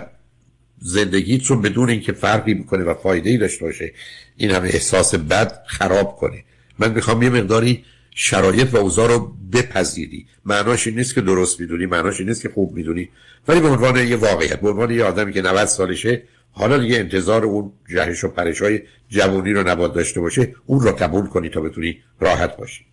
زندگیت 0.77 1.45
رو 1.45 1.61
بدون 1.61 1.89
اینکه 1.89 2.13
فرقی 2.13 2.53
بکنه 2.53 2.83
و 2.83 2.93
فایده 2.93 3.29
ای 3.29 3.37
داشته 3.37 3.65
باشه 3.65 3.93
این 4.37 4.51
همه 4.51 4.67
احساس 4.67 5.15
بد 5.15 5.63
خراب 5.67 6.15
کنه. 6.15 6.43
من 6.79 6.91
می‌خوام 6.91 7.23
یه 7.23 7.29
مقداری 7.29 7.83
شرایط 8.15 8.73
و 8.73 8.77
اوضاع 8.77 9.07
رو 9.07 9.33
بپذیری. 9.53 10.27
معناش 10.45 10.87
این 10.87 10.97
نیست 10.97 11.15
که 11.15 11.21
درست 11.21 11.59
می‌دونی 11.59 11.85
معناش 11.85 12.19
این 12.19 12.29
نیست 12.29 12.41
که 12.41 12.49
خوب 12.49 12.75
می‌دونی. 12.75 13.09
ولی 13.47 13.59
به 13.59 13.67
عنوان 13.67 14.07
یه 14.07 14.15
واقعیت 14.15 14.61
به 14.61 14.69
عنوان 14.69 14.91
یه 14.91 15.03
آدمی 15.03 15.33
که 15.33 15.41
90 15.41 15.65
سالشه 15.65 16.23
حالا 16.53 16.77
دیگه 16.77 16.99
انتظار 16.99 17.45
اون 17.45 17.71
جهش 17.89 18.23
و 18.23 18.33
پرش 18.35 18.61
های 18.61 18.79
جوانی 19.09 19.53
رو 19.53 19.67
نباد 19.67 19.93
داشته 19.95 20.21
باشه 20.21 20.55
اون 20.65 20.79
رو 20.79 20.91
قبول 20.91 21.27
کنی 21.27 21.49
تا 21.49 21.61
بتونی 21.61 21.97
راحت 22.19 22.57
باشی. 22.57 22.85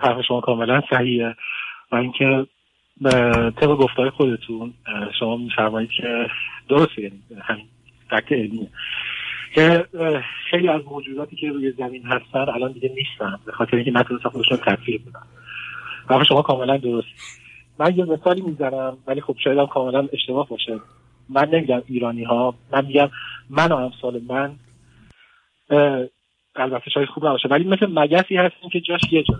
حرف 0.00 0.24
شما 0.28 0.40
کاملا 0.40 0.82
صحیحه. 0.90 1.34
و 1.92 1.96
اینکه 1.96 2.46
طبق 3.60 3.76
گفتهای 3.76 4.10
خودتون 4.10 4.74
شما 5.20 5.36
میفرمایید 5.36 5.90
که 5.90 6.26
درسته 6.68 7.02
یعنی 7.02 7.22
همین 7.42 7.66
فکت 8.10 8.32
علمیه. 8.32 8.68
که 9.54 9.86
خیلی 10.50 10.68
از 10.68 10.82
موجوداتی 10.84 11.36
که 11.36 11.48
روی 11.48 11.72
زمین 11.72 12.02
هستن 12.06 12.38
الان 12.38 12.72
دیگه 12.72 12.92
نیستن 12.96 13.38
به 13.46 13.52
خاطر 13.52 13.76
اینکه 13.76 13.90
نتونستن 13.90 14.28
خودشون 14.28 14.58
تطبیق 14.66 15.00
بدن. 15.00 15.22
حرف 16.10 16.26
شما 16.28 16.42
کاملا 16.42 16.76
درست 16.76 17.08
من 17.78 17.96
یه 17.96 18.04
مثالی 18.04 18.40
می‌زنم 18.40 18.96
ولی 19.06 19.20
خب 19.20 19.36
شاید 19.44 19.58
هم 19.58 19.66
کاملا 19.66 20.08
اشتباه 20.12 20.48
باشه. 20.48 20.80
من 21.28 21.48
نمیگم 21.48 21.82
ایرانی 21.86 22.24
ها 22.24 22.54
من 22.72 22.84
میگم 22.86 23.10
من 23.50 23.72
و 23.72 23.76
امثال 23.76 24.20
من 24.28 24.54
البته 26.56 26.90
شاید 26.90 27.08
خوب 27.08 27.26
نباشه 27.26 27.48
ولی 27.48 27.64
مثل 27.64 27.86
مگسی 27.86 28.36
هستیم 28.36 28.70
که 28.72 28.80
جاش 28.80 29.00
یه 29.12 29.22
جا. 29.22 29.34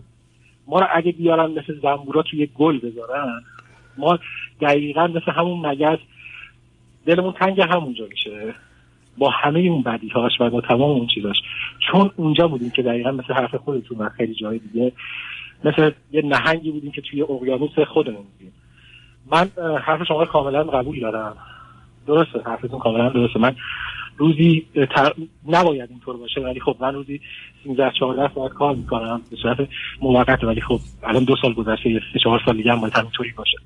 ما 0.66 0.80
رو 0.80 0.86
اگه 0.92 1.12
بیارن 1.12 1.50
مثل 1.50 1.80
زنبورا 1.82 2.22
توی 2.22 2.46
گل 2.46 2.78
بذارن 2.78 3.42
ما 3.98 4.18
دقیقا 4.60 5.06
مثل 5.06 5.32
همون 5.32 5.66
مگس 5.66 5.98
دلمون 7.06 7.32
تنگ 7.32 7.60
همونجا 7.60 8.06
میشه. 8.10 8.54
با 9.18 9.30
همه 9.30 9.60
اون 9.60 9.82
بدی 9.82 10.08
هاش 10.08 10.32
و 10.40 10.50
با 10.50 10.60
تمام 10.60 10.90
اون 10.90 11.06
چیزاش. 11.06 11.36
چون 11.78 12.10
اونجا 12.16 12.48
بودیم 12.48 12.70
که 12.70 12.82
دقیقا 12.82 13.10
مثل 13.10 13.34
حرف 13.34 13.54
خودتون 13.54 13.98
و 13.98 14.08
خیلی 14.08 14.34
جای 14.34 14.58
دیگه 14.58 14.92
مثل 15.64 15.90
یه 16.12 16.22
نهنگی 16.22 16.70
بودیم 16.70 16.92
که 16.92 17.00
توی 17.00 17.22
اقیانوس 17.22 17.78
خودمون 17.78 18.22
بودیم. 18.22 18.52
من 19.30 19.50
حرف 19.78 20.02
شما 20.02 20.24
کاملا 20.24 20.64
قبول 20.64 21.00
دارم. 21.00 21.36
درسته 22.08 22.40
حرفتون 22.46 22.78
کاملا 22.78 23.08
درسته. 23.08 23.38
من 23.38 23.56
روزی 24.18 24.66
تر... 24.94 25.12
نباید 25.48 25.90
اینطور 25.90 26.16
باشه 26.16 26.40
ولی 26.40 26.60
خب 26.60 26.76
من 26.80 26.94
روزی 26.94 27.20
13 27.64 27.90
14 27.98 28.34
ساعت 28.34 28.52
کار 28.52 28.74
می‌کنم 28.74 29.22
به 29.30 29.36
صورت 29.36 29.68
موقت 30.00 30.44
ولی 30.44 30.60
خب 30.60 30.80
الان 31.02 31.24
دو 31.24 31.36
سال 31.42 31.52
گذشته 31.52 31.90
یه 31.90 32.00
سه 32.12 32.18
چهار 32.18 32.42
سال 32.46 32.56
دیگه 32.56 32.72
هم 32.72 32.80
باید 32.80 32.96
همینطوری 32.96 33.30
باشه. 33.30 33.58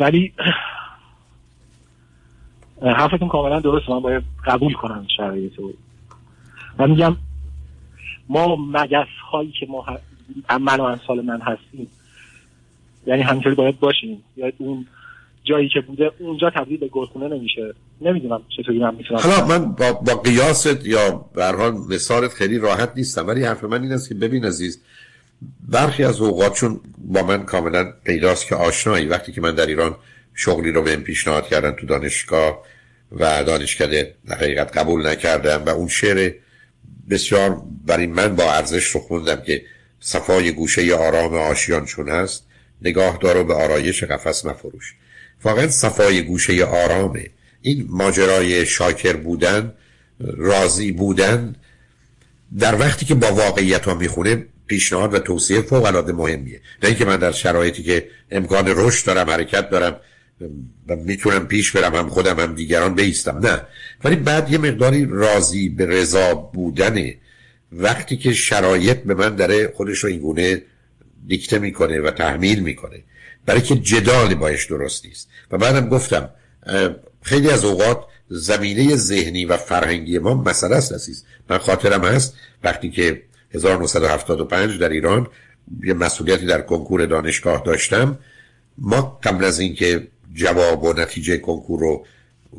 ولی 0.00 0.32
حرفتون 2.98 3.28
کاملا 3.28 3.60
درست 3.60 3.90
من 3.90 4.00
باید 4.00 4.22
قبول 4.46 4.72
کنم 4.72 5.06
شرایط 5.16 5.58
رو. 5.58 5.72
من 6.78 6.90
میگم 6.90 7.16
ما 8.28 8.56
مگس 8.56 9.06
هایی 9.32 9.52
که 9.60 9.66
ما 9.66 9.86
من 10.60 10.80
و 10.80 10.82
امثال 10.82 11.20
من 11.20 11.40
هستیم 11.40 11.88
یعنی 13.06 13.22
همینطوری 13.22 13.54
باید 13.54 13.80
باشیم. 13.80 14.22
یا 14.36 14.52
اون 14.58 14.86
جایی 15.44 15.68
که 15.68 15.80
بوده 15.80 16.10
اونجا 16.18 16.50
تبدیل 16.50 16.76
به 16.76 16.88
گلخونه 16.88 17.36
نمیشه. 17.36 17.74
نمی‌دونم 18.00 18.42
چطوری 18.56 18.78
من 18.78 18.94
می‌تونم 18.94 19.20
حالا 19.20 19.46
من 19.46 19.72
با, 19.72 19.92
با 19.92 20.14
قیاست 20.14 20.86
یا 20.86 21.24
به 21.34 21.44
حال 21.44 21.72
مثالت 21.90 22.32
خیلی 22.32 22.58
راحت 22.58 22.92
نیستم 22.96 23.26
ولی 23.26 23.44
حرف 23.44 23.64
من 23.64 23.82
این 23.82 23.92
است 23.92 24.08
که 24.08 24.14
ببین 24.14 24.44
عزیز 24.44 24.82
برخی 25.68 26.04
از 26.04 26.20
اوقات 26.20 26.54
چون 26.54 26.80
با 26.98 27.22
من 27.22 27.44
کاملا 27.44 27.92
پیداست 28.04 28.46
که 28.46 28.54
آشنایی 28.54 29.06
وقتی 29.06 29.32
که 29.32 29.40
من 29.40 29.54
در 29.54 29.66
ایران 29.66 29.96
شغلی 30.34 30.72
رو 30.72 30.82
به 30.82 30.96
پیشنهاد 30.96 31.46
کردن 31.46 31.72
تو 31.72 31.86
دانشگاه 31.86 32.62
و 33.12 33.44
دانشکده 33.44 34.14
حقیقت 34.28 34.76
قبول 34.76 35.06
نکردم 35.06 35.64
و 35.64 35.68
اون 35.68 35.88
شعر 35.88 36.32
بسیار 37.10 37.62
برای 37.86 38.06
من 38.06 38.36
با 38.36 38.52
ارزش 38.52 38.86
رو 38.86 39.00
خوندم 39.00 39.42
که 39.46 39.62
صفای 40.00 40.52
گوشه 40.52 40.94
آرام 40.94 41.34
آشیان 41.34 41.84
چون 41.84 42.08
هست 42.08 42.46
نگاه 42.82 43.18
دارو 43.20 43.44
به 43.44 43.54
آرایش 43.54 44.04
قفس 44.04 44.44
مفروش. 44.46 44.94
واقعا 45.44 45.68
صفای 45.68 46.22
گوشه 46.22 46.64
آرامه. 46.64 47.26
این 47.62 47.86
ماجرای 47.88 48.66
شاکر 48.66 49.16
بودن 49.16 49.72
راضی 50.20 50.92
بودن 50.92 51.56
در 52.58 52.80
وقتی 52.80 53.06
که 53.06 53.14
با 53.14 53.32
واقعیت 53.32 53.84
ها 53.84 53.94
می‌خونه 53.94 54.46
پیشنهاد 54.66 55.14
و 55.14 55.18
توصیه 55.18 55.60
فوق 55.60 55.84
العاده 55.84 56.12
مهمیه. 56.12 56.60
نه 56.82 56.88
اینکه 56.88 57.04
من 57.04 57.16
در 57.16 57.32
شرایطی 57.32 57.82
که 57.82 58.08
امکان 58.30 58.64
رشد 58.66 59.06
دارم 59.06 59.30
حرکت 59.30 59.70
دارم 59.70 59.96
و 60.88 60.96
می‌تونم 60.96 61.46
پیش 61.46 61.72
برم 61.72 61.94
هم 61.94 62.08
خودم 62.08 62.40
هم 62.40 62.54
دیگران 62.54 62.94
بیستم. 62.94 63.38
نه. 63.38 63.60
ولی 64.04 64.16
بعد 64.16 64.52
یه 64.52 64.58
مقداری 64.58 65.06
راضی 65.10 65.68
به 65.68 65.86
رضا 65.86 66.34
بودنه 66.34 67.16
وقتی 67.72 68.16
که 68.16 68.32
شرایط 68.32 68.96
به 68.96 69.14
من 69.14 69.36
داره 69.36 69.72
خودش 69.76 69.98
رو 69.98 70.10
اینگونه 70.10 70.62
دیکته 71.26 71.58
می‌کنه 71.58 72.00
و 72.00 72.10
تحمیل 72.10 72.60
می‌کنه. 72.60 73.02
برای 73.46 73.60
که 73.60 73.76
جدال 73.76 74.34
باش 74.34 74.66
درست 74.66 75.06
نیست. 75.06 75.28
و 75.50 75.58
بعدم 75.58 75.88
گفتم 75.88 76.30
خیلی 77.22 77.50
از 77.50 77.64
اوقات 77.64 78.04
زمینه 78.28 78.96
ذهنی 78.96 79.44
و 79.44 79.56
فرهنگی 79.56 80.18
ما 80.18 80.34
مسئله 80.34 80.76
است 80.76 80.92
عزیز. 80.92 81.24
من 81.50 81.58
خاطرم 81.58 82.04
هست 82.04 82.34
وقتی 82.64 82.90
که 82.90 83.22
1975 83.54 84.78
در 84.78 84.88
ایران 84.88 85.26
یه 85.84 85.94
مسئولیتی 85.94 86.46
در 86.46 86.60
کنکور 86.60 87.06
دانشگاه 87.06 87.62
داشتم 87.66 88.18
ما 88.78 89.18
قبل 89.22 89.44
از 89.44 89.60
اینکه 89.60 90.08
جواب 90.34 90.84
و 90.84 90.92
نتیجه 90.92 91.38
کنکور 91.38 91.80
رو 91.80 92.06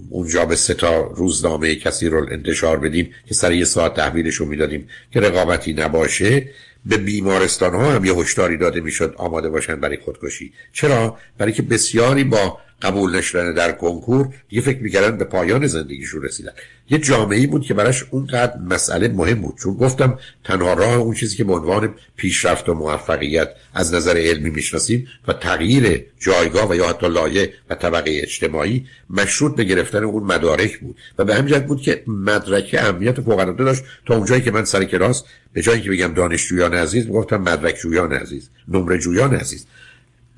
اونجا 0.10 0.46
به 0.46 0.56
سه 0.56 0.74
تا 0.74 1.02
روزنامه 1.02 1.76
کسی 1.76 2.10
رو 2.10 2.28
انتشار 2.32 2.80
بدیم 2.80 3.14
که 3.28 3.34
سر 3.34 3.52
یه 3.52 3.66
ساعت 3.66 3.94
تحویلش 3.94 4.36
رو 4.36 4.46
می‌دادیم 4.46 4.88
که 5.12 5.20
رقابتی 5.20 5.74
نباشه 5.74 6.50
به 6.86 6.98
بیمارستان 6.98 7.76
ها 7.76 7.92
هم 7.92 8.06
یه 8.06 8.14
هشداری 8.14 8.58
داده 8.58 8.82
می‌شد 8.82 9.16
آماده 9.18 9.50
باشن 9.50 9.76
برای 9.76 9.98
خودکشی. 9.98 10.54
چرا؟ 10.74 11.18
برای 11.38 11.52
که 11.52 11.62
بسیاری 11.62 12.24
با 12.24 12.58
قبول 12.84 13.16
نشدن 13.16 13.54
در 13.54 13.72
کنکور 13.72 14.34
دیگه 14.50 14.62
فکر 14.62 14.80
می‌کردن 14.80 15.18
به 15.18 15.24
پایان 15.24 15.68
زندگیشون 15.68 16.22
رسیدن. 16.22 16.52
یه 16.90 16.98
جامعه 16.98 17.48
بود 17.48 17.62
که 17.62 17.74
براش 17.74 18.06
اونقدر 18.12 18.58
مسئله 18.58 19.08
مهم 19.08 19.42
بود. 19.42 19.58
چون 19.64 19.74
گفتم 19.74 20.20
تنها 20.44 20.74
راه 20.74 20.94
اون 20.94 21.16
چیزی 21.16 21.36
که 21.38 21.44
به 21.44 21.54
عنوان 21.54 21.96
پیشرفت 22.16 22.70
و 22.70 22.74
موفقیت 22.74 23.50
از 23.74 23.94
نظر 23.94 24.18
علمی 24.18 24.50
می‌شناسیم 24.50 25.08
و 25.28 25.34
تغییر 25.34 26.06
جایگاه 26.20 26.70
و 26.70 26.76
یا 26.76 26.90
حتی 26.90 27.10
لایه 27.10 27.54
و 27.70 27.76
طبقه 27.76 28.20
اجتماعی 28.24 28.86
مشروط 29.10 29.56
به 29.56 29.64
گرفتن 29.64 30.04
اون 30.04 30.24
مدارک 30.24 30.80
بود. 30.80 30.98
و 31.18 31.26
به 31.26 31.36
همین 31.36 31.60
بود 31.60 31.82
که 31.82 32.04
مدرک 32.08 32.76
اهمیت 32.80 33.22
فوق 33.22 33.56
داشت. 33.56 33.84
تا 34.06 34.16
اونجایی 34.16 34.42
که 34.42 34.52
من 34.52 34.66
سر 34.66 34.84
کلاس 34.84 35.24
به 35.54 35.62
جایی 35.62 35.82
که 35.82 35.90
بگم 35.90 36.14
دانشجویان 36.14 36.74
عزیز 36.74 37.08
گفتم 37.08 37.38
مدرک 37.38 37.76
جویان 37.76 38.14
عزیز 38.14 38.50
نمره 38.68 38.98
جویان 38.98 39.36
عزیز. 39.36 39.66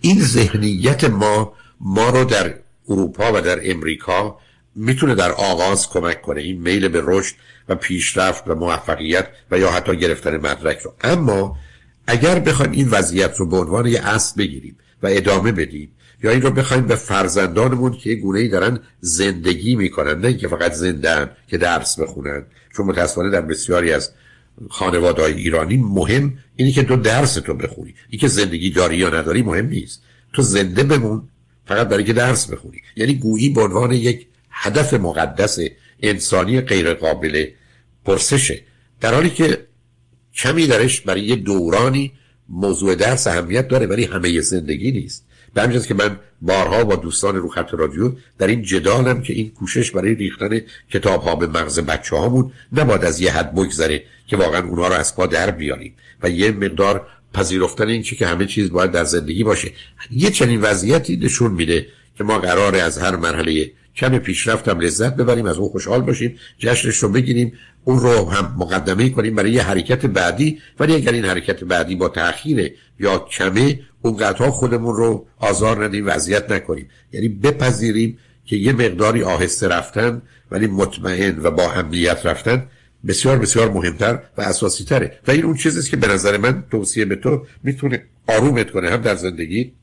این 0.01 0.21
ذهنیت 0.21 1.03
ما 1.03 1.53
ما 1.79 2.09
رو 2.09 2.23
در 2.23 2.53
اروپا 2.89 3.31
و 3.33 3.41
در 3.41 3.71
امریکا 3.71 4.39
می‌تونه 4.75 5.15
در 5.15 5.31
آغاز 5.31 5.89
کمک 5.89 6.21
کنه. 6.21 6.41
این 6.41 6.61
میل 6.61 6.88
به 6.88 7.01
رشد 7.05 7.35
و 7.69 7.75
پیشرفت 7.75 8.47
و 8.47 8.55
موفقیت 8.55 9.27
و 9.51 9.59
یا 9.59 9.71
حتی 9.71 9.97
گرفتن 9.97 10.38
مدرک 10.38 10.79
رو. 10.79 10.93
اما 11.01 11.57
اگر 12.07 12.39
بخوایم 12.39 12.71
این 12.71 12.89
وضعیت 12.89 13.38
رو 13.38 13.45
به 13.45 13.57
عنوان 13.57 13.85
یه 13.85 14.07
اصل 14.07 14.38
بگیریم 14.38 14.77
و 15.03 15.07
ادامه 15.11 15.51
بدیم 15.51 15.91
یا 16.23 16.31
این 16.31 16.41
رو 16.41 16.51
بخوایم 16.51 16.88
به 16.88 16.95
فرزندانمون 16.95 17.91
که 17.91 18.09
یه 18.09 18.15
گونه 18.15 18.39
ای 18.39 18.47
دارن 18.47 18.79
زندگی 18.99 19.75
می‌کنن 19.75 20.19
نه 20.19 20.27
اینکه 20.27 20.47
فقط 20.47 20.73
زندن 20.73 21.31
که 21.47 21.57
درس 21.57 21.99
بخونن. 21.99 22.45
چون 22.75 22.85
متاسفانه 22.85 23.29
در 23.29 23.41
بسیاری 23.41 23.93
از 23.93 24.11
خانواده 24.69 25.23
ایرانی 25.23 25.77
مهم 25.77 26.38
اینی 26.55 26.71
که 26.71 26.83
تو 26.83 26.95
درس 26.95 27.33
تو 27.33 27.53
بخونی. 27.53 27.95
این 28.09 28.19
که 28.19 28.27
زندگی 28.27 28.69
داری 28.69 28.97
یا 28.97 29.09
نداری 29.09 29.41
مهم 29.41 29.67
نیست. 29.67 30.01
تو 30.33 30.41
زنده 30.41 30.83
بمون 30.83 31.29
فقط 31.65 31.88
برای 31.88 32.04
که 32.04 32.13
درس 32.13 32.51
بخونی. 32.51 32.82
یعنی 32.95 33.13
گویی 33.13 33.49
به 33.49 33.62
عنوان 33.62 33.91
یک 33.91 34.28
هدف 34.49 34.93
مقدس 34.93 35.60
انسانی 36.01 36.62
غیر 36.62 36.93
قابل 36.93 37.45
پرسشه. 38.06 38.62
در 39.01 39.13
حالی 39.13 39.30
که 39.30 39.67
کمی 40.36 40.67
درش 40.67 41.01
برای 41.01 41.21
یه 41.21 41.36
دورانی 41.36 42.12
موضوع 42.49 42.95
درس 42.95 43.28
اهمیت 43.28 43.67
داره 43.67 43.86
ولی 43.86 44.04
همه 44.04 44.41
زندگی 44.41 44.91
نیست. 44.91 45.25
به 45.54 45.62
همین 45.62 45.82
که 45.82 45.93
من 45.93 46.19
بارها 46.41 46.84
با 46.84 46.95
دوستان 46.95 47.36
رو 47.36 47.49
خط 47.49 47.73
رادیو 47.73 48.12
در 48.38 48.47
این 48.47 48.62
جدالم 48.62 49.21
که 49.21 49.34
این 49.34 49.49
کوشش 49.49 49.91
برای 49.91 50.15
ریختن 50.15 50.62
کتاب 50.91 51.21
ها 51.21 51.36
به 51.36 51.47
مغز 51.47 51.80
بچه 51.80 52.15
هامون 52.15 52.51
نباید 52.73 53.06
از 53.06 53.21
یه 53.21 53.32
حد 53.32 53.56
بگذره 53.56 54.04
که 54.28 54.38
واقعا 54.38 54.67
اونها 54.67 54.88
رو 54.88 54.93
از 54.93 55.15
پا 55.15 55.25
در 55.28 55.51
بیاریم. 55.51 55.95
و 56.23 56.30
یه 56.30 56.51
مقدار 56.51 57.08
پذیرفتن 57.36 57.88
این 57.88 58.04
که 58.04 58.28
همه 58.28 58.45
چیز 58.45 58.71
باید 58.71 58.91
در 58.91 59.04
زندگی 59.04 59.43
باشه. 59.43 59.71
یه 60.12 60.32
چنین 60.32 60.62
وضعیتی 60.62 61.17
نشون 61.17 61.52
میده 61.52 61.88
که 62.17 62.24
ما 62.24 62.39
قراره 62.39 62.82
از 62.82 62.98
هر 62.98 63.15
مرحله 63.15 63.71
کم 63.95 64.17
پیشرفت 64.17 64.67
هم 64.67 64.80
لذت 64.80 65.15
ببریم 65.15 65.45
از 65.45 65.58
اون 65.58 65.69
خوشحال 65.69 66.02
باشیم 66.02 66.39
جشنش 66.60 66.98
رو 66.98 67.10
بگیریم 67.10 67.54
اون 67.84 68.00
رو 68.00 68.30
هم 68.30 68.56
مقدمه 68.58 69.10
کنیم 69.10 69.36
برای 69.36 69.52
یه 69.52 69.63
حرکت 69.63 70.06
بعدی. 70.06 70.60
ولی 70.80 70.95
اگر 70.95 71.12
این 71.12 71.26
حرکت 71.26 71.63
بعدی 71.63 71.95
با 71.95 72.10
تأخیر 72.10 72.74
یا 73.00 73.19
کمه 73.19 73.80
اونقدرها 74.02 74.52
خودمون 74.52 74.95
رو 74.95 75.26
آزار 75.39 75.86
ندیم 75.86 76.08
وضعیت 76.08 76.52
نکنیم. 76.52 76.89
یعنی 77.12 77.28
بپذیریم 77.28 78.17
که 78.45 78.56
یه 78.56 78.74
مقداری 78.74 79.24
آهسته 79.24 79.67
رفتن 79.67 80.21
ولی 80.52 80.67
مطمئن 80.67 81.39
و 81.43 81.52
با 81.52 81.71
امنیت 81.71 82.26
رفتن 82.26 82.67
بسیار 83.07 83.37
بسیار 83.39 83.71
مهمتر 83.71 84.19
و 84.37 84.41
اساسی 84.41 84.83
تره 84.83 85.19
و 85.27 85.31
این 85.31 85.45
اون 85.45 85.55
چیزیست 85.55 85.89
که 85.89 85.97
به 85.97 86.07
نظر 86.07 86.37
من 86.37 86.63
توصیه 86.71 87.05
به 87.05 87.15
تو 87.15 87.45
می‌تونه 87.63 88.05
آرومت 88.27 88.71
کنه 88.71 88.89
هم 88.89 89.01
در 89.01 89.15
زندگی. 89.15 89.73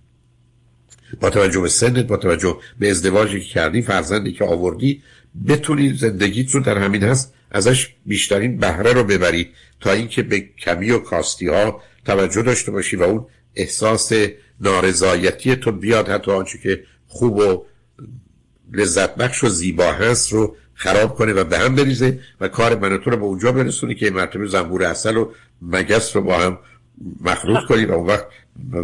با 1.21 1.31
توجه 1.31 1.61
به 1.61 1.69
سنت 1.69 2.07
با 2.07 2.17
توجه 2.17 2.57
به 2.79 2.91
ازدواجی 2.91 3.41
که 3.41 3.47
کردی 3.47 3.83
فرزندی 3.83 4.33
که 4.33 4.45
آوردی 4.45 5.03
بتونی 5.49 5.95
زندگیت 5.95 6.51
رو 6.51 6.61
در 6.61 6.79
همین 6.79 7.03
هست 7.03 7.35
ازش 7.51 7.89
بیشترین 8.07 8.57
بهره 8.57 8.93
رو 8.93 9.05
ببری 9.05 9.49
تا 9.81 9.93
اینکه 9.93 10.23
به 10.23 10.41
کمی 10.41 10.91
و 10.91 10.99
کاستی 10.99 11.49
ها 11.49 11.83
توجه 12.05 12.43
داشته 12.43 12.71
باشی 12.71 12.97
و 12.97 13.03
اون 13.03 13.27
احساس 13.55 14.13
نارضایتی 14.61 15.57
تو 15.57 15.73
بیاد. 15.73 16.09
حتی 16.09 16.31
آنچه 16.31 16.59
که 16.59 16.83
خوب 17.07 17.37
و 17.37 17.65
لذت 18.73 19.15
بخش 19.15 19.45
و 19.45 19.49
زیبا 19.49 19.93
هست 19.93 20.33
رو 20.33 20.57
خراب 20.75 21.15
کنه 21.15 21.33
و 21.33 21.45
به 21.45 21.59
هم 21.59 21.75
بریزه 21.75 22.19
و 22.41 22.49
کار 22.49 22.79
من 22.79 22.99
تو 22.99 23.11
رو 23.11 23.17
به 23.17 23.25
اونجا 23.25 23.53
برسونی 23.53 23.95
که 23.95 24.11
مرتبه 24.11 24.47
زنبور 24.47 24.85
اصل 24.85 25.17
و 25.17 25.29
مگس 25.63 26.17
رو 26.17 26.23
با 26.23 26.39
هم 26.39 26.59
مخلوط 27.21 27.65
کنی 27.69 27.85
و 27.85 27.93
اون 27.93 28.07
وقت 28.07 28.27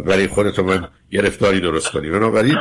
برای 0.05 0.27
خودت 0.27 0.59
من 0.59 0.87
گرفتاری 1.11 1.61
درست 1.61 1.91
کنی. 1.91 2.09
بنابراین 2.09 2.55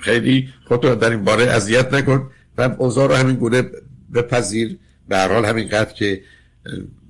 خیلی 0.00 0.48
خودتو 0.68 0.94
در 0.94 1.10
این 1.10 1.24
باره 1.24 1.44
اذیت 1.44 1.94
نکن 1.94 2.30
و 2.58 2.70
اوضاع 2.78 3.08
رو 3.08 3.14
همین 3.14 3.36
گونه 3.36 3.70
بپذیر. 4.14 4.78
به 5.08 5.16
هر 5.16 5.32
حال 5.32 5.44
همینقدر 5.44 5.92
که 5.92 6.22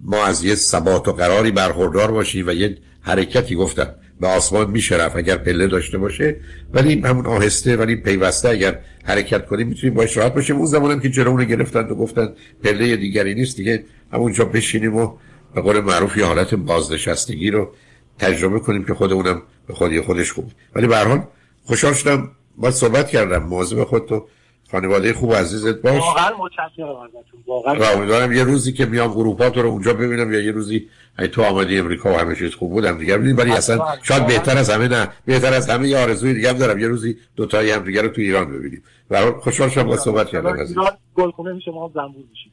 ما 0.03 0.25
از 0.25 0.45
یه 0.45 0.55
ثبات 0.55 1.09
و 1.09 1.13
قراری 1.13 1.51
برخوردار 1.51 2.11
باشیم 2.11 2.49
و 2.49 2.53
یه 2.53 2.79
حرکتی 3.01 3.55
گفتم. 3.55 3.95
به 4.21 4.27
آسمان 4.27 4.71
میشه 4.71 4.97
رفت 4.97 5.17
اگر 5.17 5.37
پله 5.37 5.67
داشته 5.67 5.99
باشه. 5.99 6.37
ولی 6.73 7.01
همون 7.01 7.27
آهسته 7.27 7.77
ولی 7.77 7.97
پیوسته 7.97 8.49
اگر 8.49 8.79
حرکت 9.05 9.47
کنیم 9.47 9.69
می‌تونیم 9.69 9.95
باش 9.95 10.17
راحت 10.17 10.35
باشیم 10.35 10.57
اون 10.57 10.67
زمانم 10.67 11.01
که 11.01 11.11
جلوونه 11.11 11.45
گرفتن 11.45 11.81
و 11.81 11.95
گفتن 11.95 12.29
پله 12.65 12.97
دیگری 12.97 13.35
نیست 13.35 13.57
دیگه 13.57 13.85
همونجا 14.13 14.45
بشینیم 14.45 14.97
و 14.97 15.13
به 15.55 15.61
قول 15.61 15.81
معروف 15.81 16.17
یه 16.17 16.25
حالت 16.25 16.55
بازنشستگی 16.55 17.51
رو 17.51 17.73
تجربه 18.19 18.61
کنیم 18.61 18.85
که 18.85 18.95
خودمونم 18.95 19.43
به 19.67 19.75
خودی 19.75 20.01
خودش 20.01 20.33
خوب. 20.33 20.51
ولی 20.75 20.87
به 20.87 20.97
هر 20.97 21.05
حال 21.05 21.23
خوشحال 21.65 21.93
شدم. 21.93 22.31
با 22.57 22.71
صحبت 22.71 23.09
کردم. 23.09 23.43
مواظب 23.43 23.85
خودتو. 23.85 24.27
خانواده 24.73 25.13
خوب 25.13 25.35
عزیزت 25.35 25.75
باش. 25.83 26.01
واقعا 26.01 26.31
متشکرم 26.39 26.89
ازتون 26.89 27.41
واقعا. 27.47 27.93
امیدوارم 27.93 28.33
یه 28.33 28.45
روزی 28.45 28.73
که 28.73 28.87
میام 28.87 29.11
اروپا 29.11 29.51
تو 29.51 29.63
رو 29.63 29.69
اونجا 29.69 29.95
ببینم 29.95 30.33
یا 30.33 30.41
یه 30.41 30.53
روزی 30.53 30.89
ای 31.19 31.29
تو 31.29 31.43
آمدی 31.43 31.79
امریکا 31.79 32.11
و 32.11 32.17
همه 32.17 32.37
چیز 32.37 32.55
خوب 32.55 32.71
بودم 32.71 32.99
دیگه 32.99 33.19
ولی 33.19 33.53
اصلا 33.53 33.85
شاید 34.03 34.27
بهتر 34.27 34.59
از 34.59 34.71
همه 34.71 34.89
نه. 34.89 35.09
بهتر 35.25 35.55
از 35.55 35.71
همه 35.71 35.89
یه 35.89 35.99
آرزوی 35.99 36.35
دیگه 36.35 36.49
هم 36.49 36.59
دارم. 36.59 36.79
یه 36.79 36.89
روزی 36.89 37.17
دو 37.37 37.47
تایی 37.47 37.71
هم 37.71 37.85
دیگه 37.85 38.03
رو 38.03 38.09
تو 38.09 38.21
ایران 38.21 38.59
ببینیم. 38.59 38.83
و 39.11 39.33
خوشحال 39.33 39.69
شدم 39.69 39.83
با 39.83 39.97
صحبت 39.97 40.29
کردم 40.29 40.61
از 40.61 40.75
گلخونه 41.15 41.53
میشه 41.53 41.71
ما 41.71 41.91
زنبور 41.95 42.25
میشیم. 42.31 42.53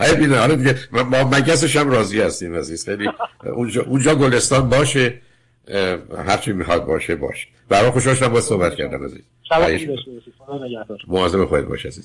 ای 0.00 0.36
آره 0.36 0.56
دیگه 0.56 0.76
ما 0.92 1.24
مگسش 1.24 1.76
هم 1.76 1.90
راضی 1.90 2.20
هستیم 2.20 2.54
عزیز. 2.54 2.84
خیلی 2.84 3.08
اونجا 3.54 3.82
اونجا 3.82 4.14
گلستان 4.14 4.68
باشه. 4.68 5.20
هر 6.26 6.36
چی 6.36 6.52
می‌خواد 6.52 6.86
باشه 6.86 7.16
باشه 7.16 7.46
برای 7.68 7.90
خوشحال 7.90 8.14
شدم 8.14 8.28
با 8.28 8.40
صحبت 8.40 8.74
کردم 8.74 9.04
عزیز. 9.04 9.22
شب 9.48 9.62
خوشی 9.62 9.86
داشته 9.86 10.10
مواظب 11.08 11.44
خودت 11.44 11.64
باش 11.64 11.86
عزیز. 11.86 12.04